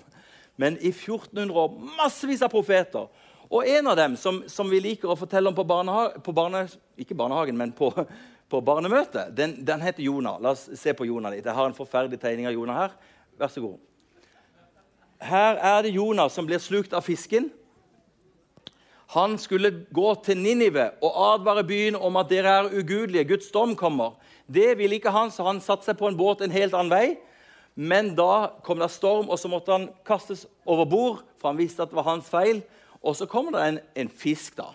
[0.60, 3.10] Men i 1400 år massevis av profeter.
[3.49, 6.67] Og en av dem som, som vi liker å fortelle om på, barneha på barne,
[7.01, 7.89] ikke barnehagen, men på,
[8.51, 10.38] på barnemøtet, den, den, heter Jonah.
[10.38, 11.47] La oss se på Jonah litt.
[11.47, 12.93] Jeg har en forferdelig tegning av Jonah her.
[13.41, 13.79] Vær så god.
[15.19, 17.49] Her er det Jonah som blir slukt av fisken.
[19.15, 23.26] Han skulle gå til Ninive og advare byen om at dere er ugudelige.
[23.32, 24.19] Guds dom kommer.
[24.45, 27.17] Det ville ikke han, så han satte seg på en båt en helt annen vei.
[27.74, 31.82] Men da kom det storm, og så måtte han kastes over bord, for han visste
[31.82, 32.62] at det var hans feil.
[33.02, 34.67] Og så kommer det en, en fisk, da.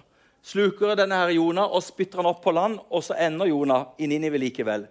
[0.44, 4.09] Sluker denne her Jonah og spytter han opp på land, og så ender Jonah i
[4.11, 4.88] Ninive likevel.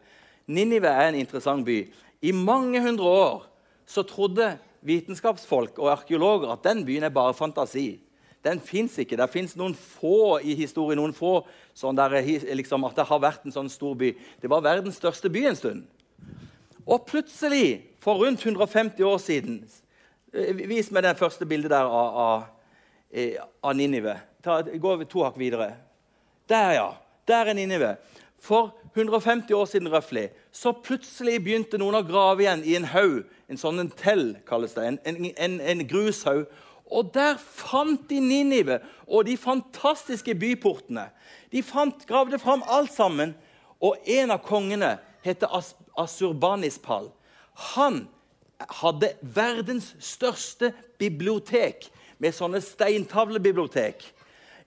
[0.47, 1.82] Ninive er en interessant by.
[2.23, 3.43] I mange hundre år
[3.86, 4.53] så trodde
[4.88, 7.99] vitenskapsfolk og arkeologer at den byen er bare fantasi.
[8.43, 9.17] Den fins ikke.
[9.19, 11.38] Det fins noen få i historien, noen få
[11.77, 12.17] sånn der,
[12.58, 14.12] liksom, at det har vært en sånn stor by.
[14.41, 15.86] Det var verdens største by en stund.
[16.84, 19.63] Og plutselig, for rundt 150 år siden
[20.34, 22.45] Vis meg det første bildet der av, av,
[23.62, 24.15] av Ninive.
[24.41, 25.75] Ta, gå to hakk videre.
[26.49, 26.88] Der, ja.
[27.29, 27.91] Der er Ninive.
[28.41, 33.21] For 150 år siden røftlig, så plutselig begynte noen å grave igjen i en haug.
[33.45, 34.88] En sånn en tell, kalles det.
[34.89, 36.49] En, en, en, en grushaug.
[36.93, 41.08] Og der fant de Ninive og de fantastiske byportene.
[41.51, 43.34] De fant, gravde fram alt sammen.
[43.82, 47.12] Og en av kongene heter As Asurbaниspal.
[47.75, 48.08] Han
[48.82, 54.06] hadde verdens største bibliotek med sånne steintavlebibliotek.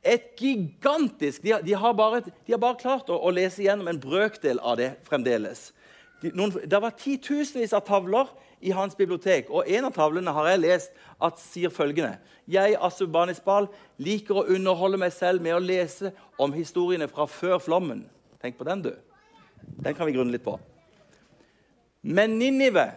[0.06, 4.00] Et gigantisk De, de, har, bare, de har, bare, klart å, å, lese gjennom en
[4.00, 5.72] brøkdel av det fremdeles.
[6.34, 10.62] Noen, det var titusenvis av tavler i hans bibliotek, og en av tavlene har jeg
[10.62, 12.16] lest at sier følgende
[12.48, 18.04] Jeg, Asubanisbal, liker å underholde meg selv med å lese om historiene fra før flommen.
[18.42, 18.92] Tenk på den, du.
[19.82, 20.54] Den kan vi grunne litt på.
[22.06, 22.92] Men Ninive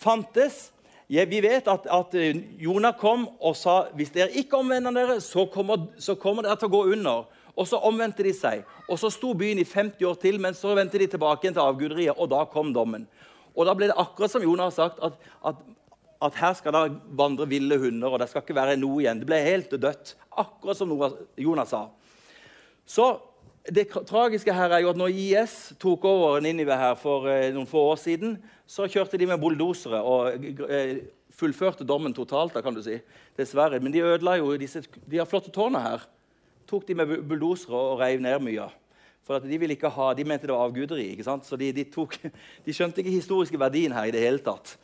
[0.00, 0.70] fantes.
[1.12, 2.14] Ja, vi vet at, at,
[2.58, 6.70] Jonah kom og sa hvis dere ikke omvender dere, så kommer, så kommer dere til
[6.70, 7.26] å gå under.
[7.56, 8.62] Og så omvendte de seg.
[8.88, 11.64] Og så sto byen i 50 år til, men så vendte de tilbake igjen til
[11.64, 13.04] avguderiet, og da kom dommen.
[13.52, 15.58] Og da ble det akkurat som Jonah har sagt, at, at,
[16.24, 16.84] at her skal det
[17.18, 19.20] vandre ville hunder, og det skal ikke være noe igjen.
[19.20, 20.14] Det ble helt dødt.
[20.40, 20.94] Akkurat som
[21.36, 21.84] Jonah sa.
[22.88, 23.12] Så
[23.68, 27.68] det tragiske her er jo at når IS tok over Ninive her for eh, noen
[27.68, 31.04] få år siden, så kjørte de med bulldosere og eh,
[31.36, 32.54] fullførte dommen totalt.
[32.56, 32.98] da kan du si.
[33.38, 33.78] Dessverre.
[33.80, 36.08] Men de ødela jo disse, de har flotte tårner her.
[36.72, 38.70] Tok de med bulldosere og reiv ned mye.
[39.22, 41.10] For de ha, de mente det var avguderi.
[41.12, 41.44] ikke sant?
[41.46, 42.16] Så de, de, tok,
[42.64, 44.78] de skjønte ikke historiske verdien her i det hele tatt.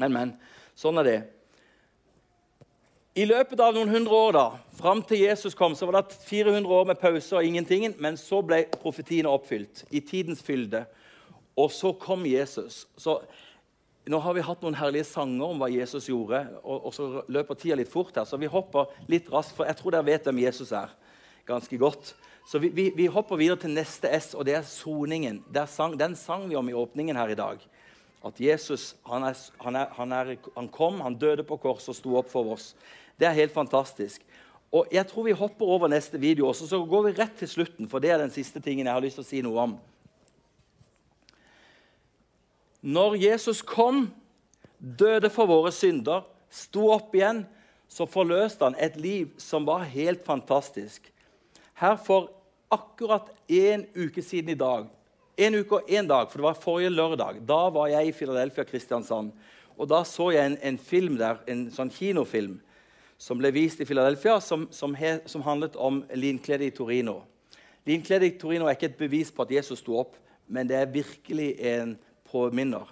[0.00, 0.32] Men, men.
[0.76, 1.18] Sånn er det.
[3.16, 6.68] I løpet av noen hundre år, da, fram til Jesus kom, så var det 400
[6.68, 10.82] år med pause og ingenting, men så ble profetiene oppfylt i tidens fylde.
[11.56, 12.82] Og så kom Jesus.
[13.00, 13.22] Så
[14.06, 17.58] nå har vi hatt noen herlige sanger om hva Jesus gjorde, og, og så løper
[17.58, 20.44] tida litt fort her, så vi hopper litt raskt, for jeg tror dere vet hvem
[20.44, 20.92] Jesus er
[21.46, 22.12] ganske godt.
[22.46, 25.40] Så vi, vi, vi hopper videre til neste S, og det er soningen.
[25.50, 27.62] Der sang, den sang vi om i åpningen her i dag.
[28.26, 31.98] At Jesus han, er, han, er, han, er, han kom, han døde på korset og
[31.98, 32.70] sto opp for oss.
[33.18, 34.22] Det er helt fantastisk.
[34.70, 37.90] Og jeg tror vi hopper over neste video også, så går vi rett til slutten.
[37.90, 39.76] For det er den siste tingen jeg har lyst til å si noe om.
[42.86, 44.04] Når Jesus kom,
[44.78, 46.22] døde for våre synder,
[46.52, 47.42] sto opp igjen,
[47.90, 51.08] så forløste han et liv som var helt fantastisk.
[51.80, 52.30] Her for
[52.70, 54.86] akkurat én uke siden i dag
[55.36, 57.42] En uke og én dag, for det var forrige lørdag.
[57.44, 59.34] Da var jeg i Philadelphia, Kristiansand.
[59.76, 62.54] Og da så jeg en, en film der, en sånn kinofilm
[63.20, 67.18] som ble vist i Philadelphia, som, som, he, som handlet om linkledet i Torino.
[67.84, 70.16] Linkledet i Torino er ikke et bevis på at Jesus sto opp,
[70.48, 71.92] men det er virkelig en
[72.30, 72.86] påminner.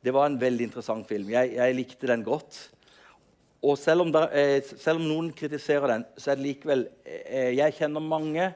[0.00, 1.28] Det var en veldig interessant film.
[1.32, 2.58] Jeg, jeg likte den godt.
[3.60, 7.52] Og selv om, der, eh, selv om, noen kritiserer den, så er det likevel eh,
[7.58, 8.46] Jeg kjenner mange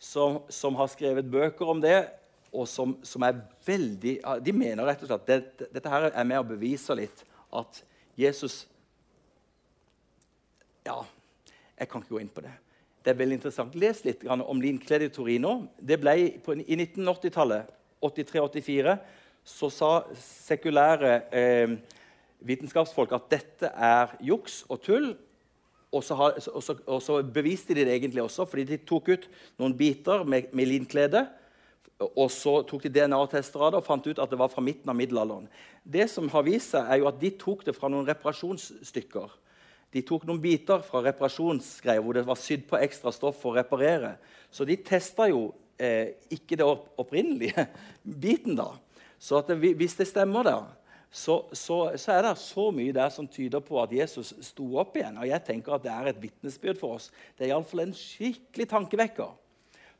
[0.00, 2.08] som, som, har skrevet bøker om det,
[2.50, 6.26] og som, som er veldig De mener rett og slett at det, dette her er
[6.26, 7.20] med å bevise litt
[7.52, 7.82] at
[8.18, 8.64] Jesus
[10.88, 11.02] Ja,
[11.76, 12.56] jeg kan ikke gå inn på det.
[13.04, 13.76] Det er veldig interessant.
[13.76, 15.52] Les litt om linkledet Kledi Torino.
[15.76, 17.68] Det ble på, I 1980-tallet,
[18.00, 18.96] 83-84,
[19.50, 21.74] så sa sekulære eh,
[22.46, 25.10] vitenskapsfolk at dette er juks og tull.
[25.90, 29.08] Og så, har, og, så, og så, beviste de det egentlig også, fordi de tok
[29.10, 29.24] ut
[29.58, 31.24] noen biter med, med linklede.
[32.14, 34.88] Og så tok de DNA-tester av det og fant ut at det var fra midten
[34.88, 35.50] av middelalderen.
[35.82, 39.34] Det som har vist seg, er jo at De tok det fra noen reparasjonsstykker.
[39.90, 43.58] De tok noen biter fra reparasjonsgreier hvor det var sydd på ekstra stoff for å
[43.58, 44.14] reparere.
[44.54, 47.66] Så de testa jo eh, ikke det opprinnelige
[48.22, 48.54] biten.
[48.54, 48.70] da.
[49.20, 50.56] Så det, hvis det stemmer, da,
[51.10, 54.96] så, så, så, er det så mye der som tyder på at Jesus sto opp
[54.96, 55.18] igjen.
[55.20, 57.10] Og jeg tenker at det er et vitnesbyrd for oss.
[57.36, 59.30] Det er iallfall en skikkelig tankevekker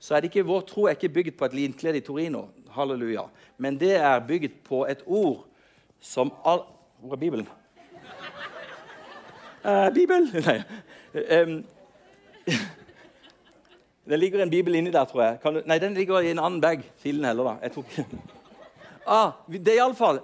[0.01, 2.47] så er det ikke, vår tro er ikke bygd på et linklede i Torino.
[2.73, 3.27] Halleluja.
[3.59, 5.45] Men det er bygd på et ord
[6.01, 6.65] som all...
[7.01, 7.49] Hvor er Bibelen?
[9.65, 10.29] Eh, Bibel?
[10.47, 10.63] Nei.
[11.43, 11.65] Um,
[14.09, 15.39] det ligger en bibel inni der, tror jeg.
[15.45, 15.63] Du...
[15.67, 16.85] Nei, den ligger i en annen bag.
[16.97, 17.57] Filen heller, da.
[17.63, 17.87] Jeg tok...
[19.07, 20.21] ah, det er iallfall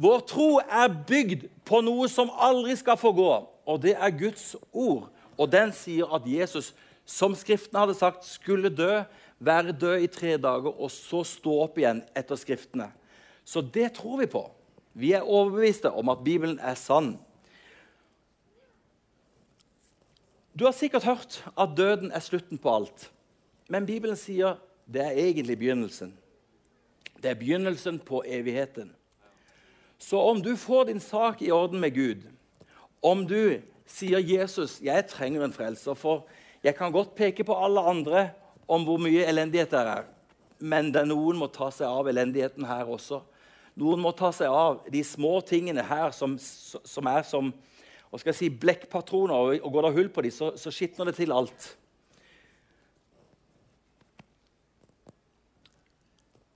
[0.00, 3.30] Vår tro er bygd på noe som aldri skal få gå,
[3.68, 5.10] og det er Guds ord.
[5.36, 6.70] Og den sier at Jesus
[7.04, 9.02] som Skriften hadde sagt, skulle dø,
[9.40, 12.90] være død i tre dager og så stå opp igjen etter Skriftene.
[13.44, 14.44] Så det tror vi på.
[14.92, 17.14] Vi er overbeviste om at Bibelen er sann.
[20.56, 23.10] Du har sikkert hørt at døden er slutten på alt.
[23.68, 24.58] Men Bibelen sier
[24.90, 26.12] det er egentlig begynnelsen.
[27.22, 28.94] Det er begynnelsen på evigheten.
[29.98, 32.22] Så om du får din sak i orden med Gud,
[33.02, 36.26] om du sier 'Jesus, jeg trenger en frelser', for
[36.62, 38.30] jeg kan godt peke på alle andre
[38.68, 40.04] om hvor mye elendighet det er.
[40.58, 43.20] Men det noen må ta seg av elendigheten her også.
[43.76, 47.52] Noen må ta seg av de små tingene her som, som er som
[48.10, 49.60] hva skal jeg si, blekkpatroner.
[49.62, 51.76] Og går det hull på dem, så, så skitner det til alt.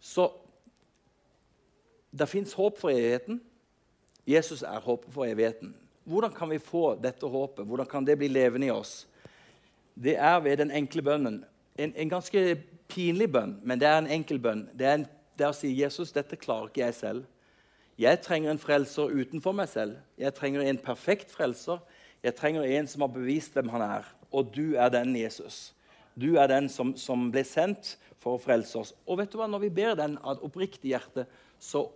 [0.03, 0.29] Så
[2.15, 3.41] det fins håp for evigheten.
[4.27, 5.75] Jesus er håpet for evigheten.
[6.05, 7.67] Hvordan kan vi få dette håpet?
[7.67, 9.03] Hvordan kan det bli levende i oss?
[9.95, 11.45] det er ved den enkle bønnen.
[11.79, 12.57] En, en, ganske
[12.89, 14.69] pinlig bønn, men det er en enkel bønn.
[14.75, 15.07] Det er, en,
[15.39, 17.25] det er å si Jesus, dette klarer ikke jeg selv.
[17.99, 19.99] Jeg trenger en frelser utenfor meg selv.
[20.19, 21.79] Jeg trenger en perfekt frelser.
[22.23, 24.09] Jeg trenger en som har bevist hvem han er.
[24.35, 25.75] Og du er den Jesus.
[26.19, 28.95] Du er den som, som ble sendt for å frelse oss.
[29.07, 29.47] Og vet du hva?
[29.51, 31.27] Når vi ber den av oppriktig hjerte,
[31.63, 31.87] så,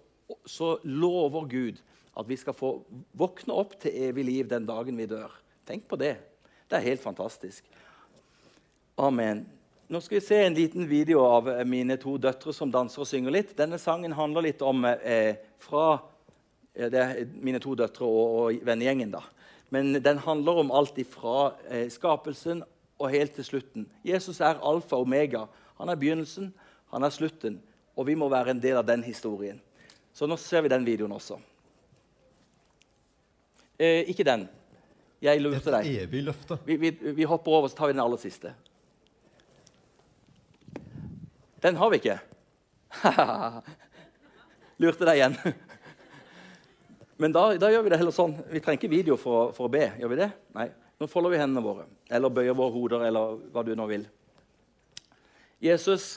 [0.46, 1.82] så lover Gud
[2.18, 2.72] at vi skal få
[3.16, 5.32] våkne opp til evig liv den dagen vi dør.
[5.68, 6.16] Tenk på det.
[6.68, 7.64] Det er helt fantastisk.
[8.98, 9.46] Amen.
[9.88, 13.08] Nå skal vi se en liten video av eh, mine to døtre som danser og
[13.08, 13.54] synger litt.
[13.56, 16.00] Denne sangen handler litt om eh, fra
[16.74, 19.14] eh, mine to døtre og, og vennegjengen.
[19.14, 19.22] da.
[19.72, 22.64] Men den handler om alt ifra eh, skapelsen
[22.98, 23.86] og helt til slutten.
[24.04, 25.46] Jesus er alfa og omega.
[25.78, 26.50] Han er begynnelsen,
[26.92, 27.60] han er slutten.
[27.96, 29.60] Og vi må være en del av den historien.
[30.18, 31.36] Så nå ser vi den videoen også.
[33.78, 34.48] Eh, ikke den.
[35.22, 35.86] Jeg lurte deg.
[35.86, 36.56] Et evig løfte.
[36.66, 38.50] Vi, vi, vi hopper over, så tar vi den aller siste.
[41.62, 42.16] Den har vi ikke.
[44.82, 45.38] Lurte deg igjen.
[47.18, 48.34] Men da, da, gjør vi det heller sånn.
[48.50, 49.84] Vi trenger ikke video for, for, å be.
[50.02, 50.28] Gjør vi det?
[50.58, 50.66] Nei.
[50.98, 54.08] Nå folder vi hendene våre, eller bøyer våre hoder, eller hva du nå vil.
[55.62, 56.16] Jesus,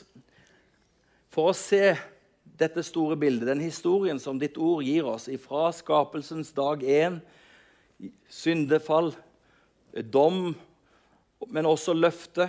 [1.30, 1.91] for å se
[2.62, 7.20] dette store bildet, den historien som ditt ord gir oss, fra skapelsens dag én,
[8.30, 9.12] syndefall,
[10.14, 10.53] dom,
[11.49, 12.47] men også løfte.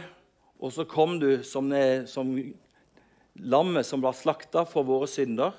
[0.63, 1.73] Og så kom du som,
[2.07, 2.35] som
[3.41, 5.57] lammet som ble slakta for våre synder.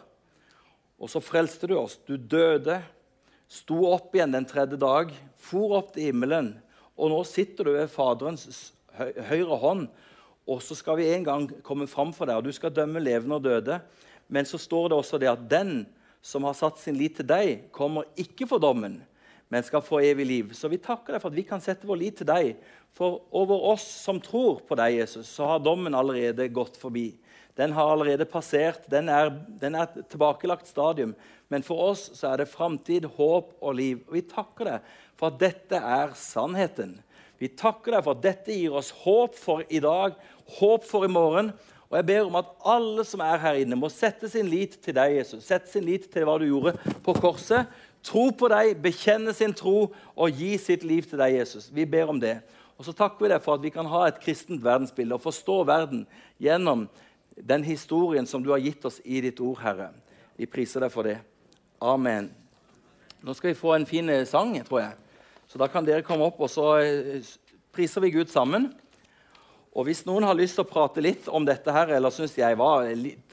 [1.01, 1.97] Og så frelste du oss.
[2.08, 2.80] Du døde,
[3.51, 6.54] sto opp igjen den tredje dag, for opp til himmelen.
[6.95, 8.72] Og nå sitter du ved Faderens
[9.28, 9.88] høyre hånd,
[10.43, 13.39] og så skal vi en gang komme fram for deg, og du skal dømme levende
[13.39, 13.80] og døde.
[14.34, 15.84] Men så står det også det at den
[16.24, 19.02] som har satt sin lit til deg, kommer ikke for dommen,
[19.52, 20.54] men skal få evig liv.
[20.58, 22.56] Så vi takker deg for at vi kan sette vår lit til deg.
[22.96, 27.12] For over oss som tror på deg, Jesus, så har dommen allerede gått forbi.
[27.60, 28.88] Den har allerede passert.
[28.90, 29.30] Den er,
[29.62, 31.14] den er et tilbakelagt stadium.
[31.54, 34.02] Men for oss så er det framtid, håp og liv.
[34.08, 36.96] Og vi takker deg for at dette er sannheten.
[37.38, 40.18] Vi takker deg for at dette gir oss håp for i dag,
[40.58, 41.52] håp for i morgen.
[41.92, 44.96] Og jeg ber om at alle som er her inne, må sette sin lit til
[44.98, 45.44] deg, Jesus.
[45.46, 46.76] Sette sin lit til hva du gjorde
[47.06, 47.70] på korset.
[48.04, 51.70] Tro på deg, bekjenne sin tro og gi sitt liv til deg, Jesus.
[51.72, 52.40] Vi ber om det.
[52.80, 55.60] Og så takker vi deg for at vi kan ha et kristent verdensbilde og forstå
[55.70, 56.08] verden
[56.42, 56.88] gjennom
[57.38, 59.92] den historien som du har gitt oss i ditt ord, Herre.
[60.36, 61.20] Vi priser deg for det.
[61.84, 62.32] Amen.
[63.24, 64.96] Nå skal vi få en fin eh, sang, tror jeg.
[65.48, 67.34] Så da kan dere komme opp, og så eh,
[67.74, 68.72] priser vi Gud sammen.
[69.74, 72.58] Og hvis noen har lyst til å prate litt om dette her, eller syns jeg
[72.60, 72.86] var,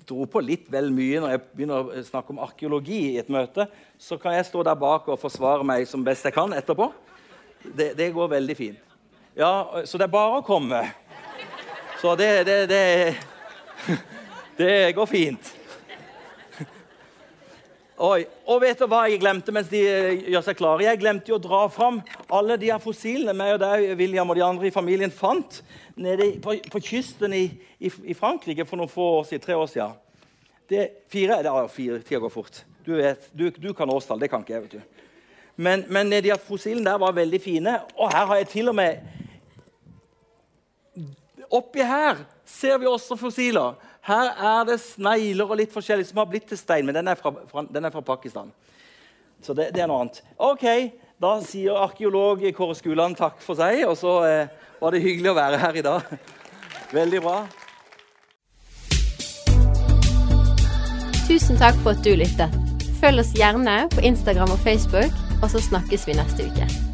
[0.09, 3.67] dro på litt vel mye når jeg begynner å snakke om arkeologi i et møte,
[4.01, 6.89] så kan jeg stå der bak og forsvare meg som best jeg kan etterpå.
[7.61, 8.97] Det, det går veldig fint.
[9.37, 10.81] Ja, Så det er bare å komme.
[12.01, 12.85] Så det, det, det
[14.61, 15.55] Det går fint.
[18.01, 20.87] Oi, og vet du hva jeg glemte mens de eh, gjør seg klare?
[20.87, 21.99] Jeg glemte jo å dra fram
[22.33, 25.59] alle de her fossilene meg og deg, William og de andre i familien fant
[26.01, 27.43] nede på, på kysten i,
[27.77, 29.45] i, i Frankrike for noen få år siden.
[29.45, 29.99] Tre år siden.
[30.73, 32.63] Det, fire, det, er fire, Tida går fort.
[32.87, 34.65] Du, vet, du, du kan årstall, det kan ikke jeg.
[34.65, 35.05] vet du.
[35.61, 37.77] Men, men de her fossilene der var veldig fine.
[37.99, 39.05] Og her har jeg til og med
[41.51, 43.75] Oppi her ser vi også fossiler.
[44.07, 47.19] Her er det snegler og litt forskjellig som har blitt til stein, men den er
[47.21, 48.49] fra, fra, den er fra Pakistan.
[49.45, 50.23] Så det, det er noe annet.
[50.37, 50.67] Ok,
[51.21, 55.37] Da sier arkeolog Kåre Skuland takk for seg, og så eh, var det hyggelig å
[55.37, 56.15] være her i dag.
[56.97, 57.37] Veldig bra.
[61.29, 62.57] Tusen takk for at du lyttet.
[63.05, 66.90] Følg oss gjerne på Instagram og Facebook, og så snakkes vi neste uke.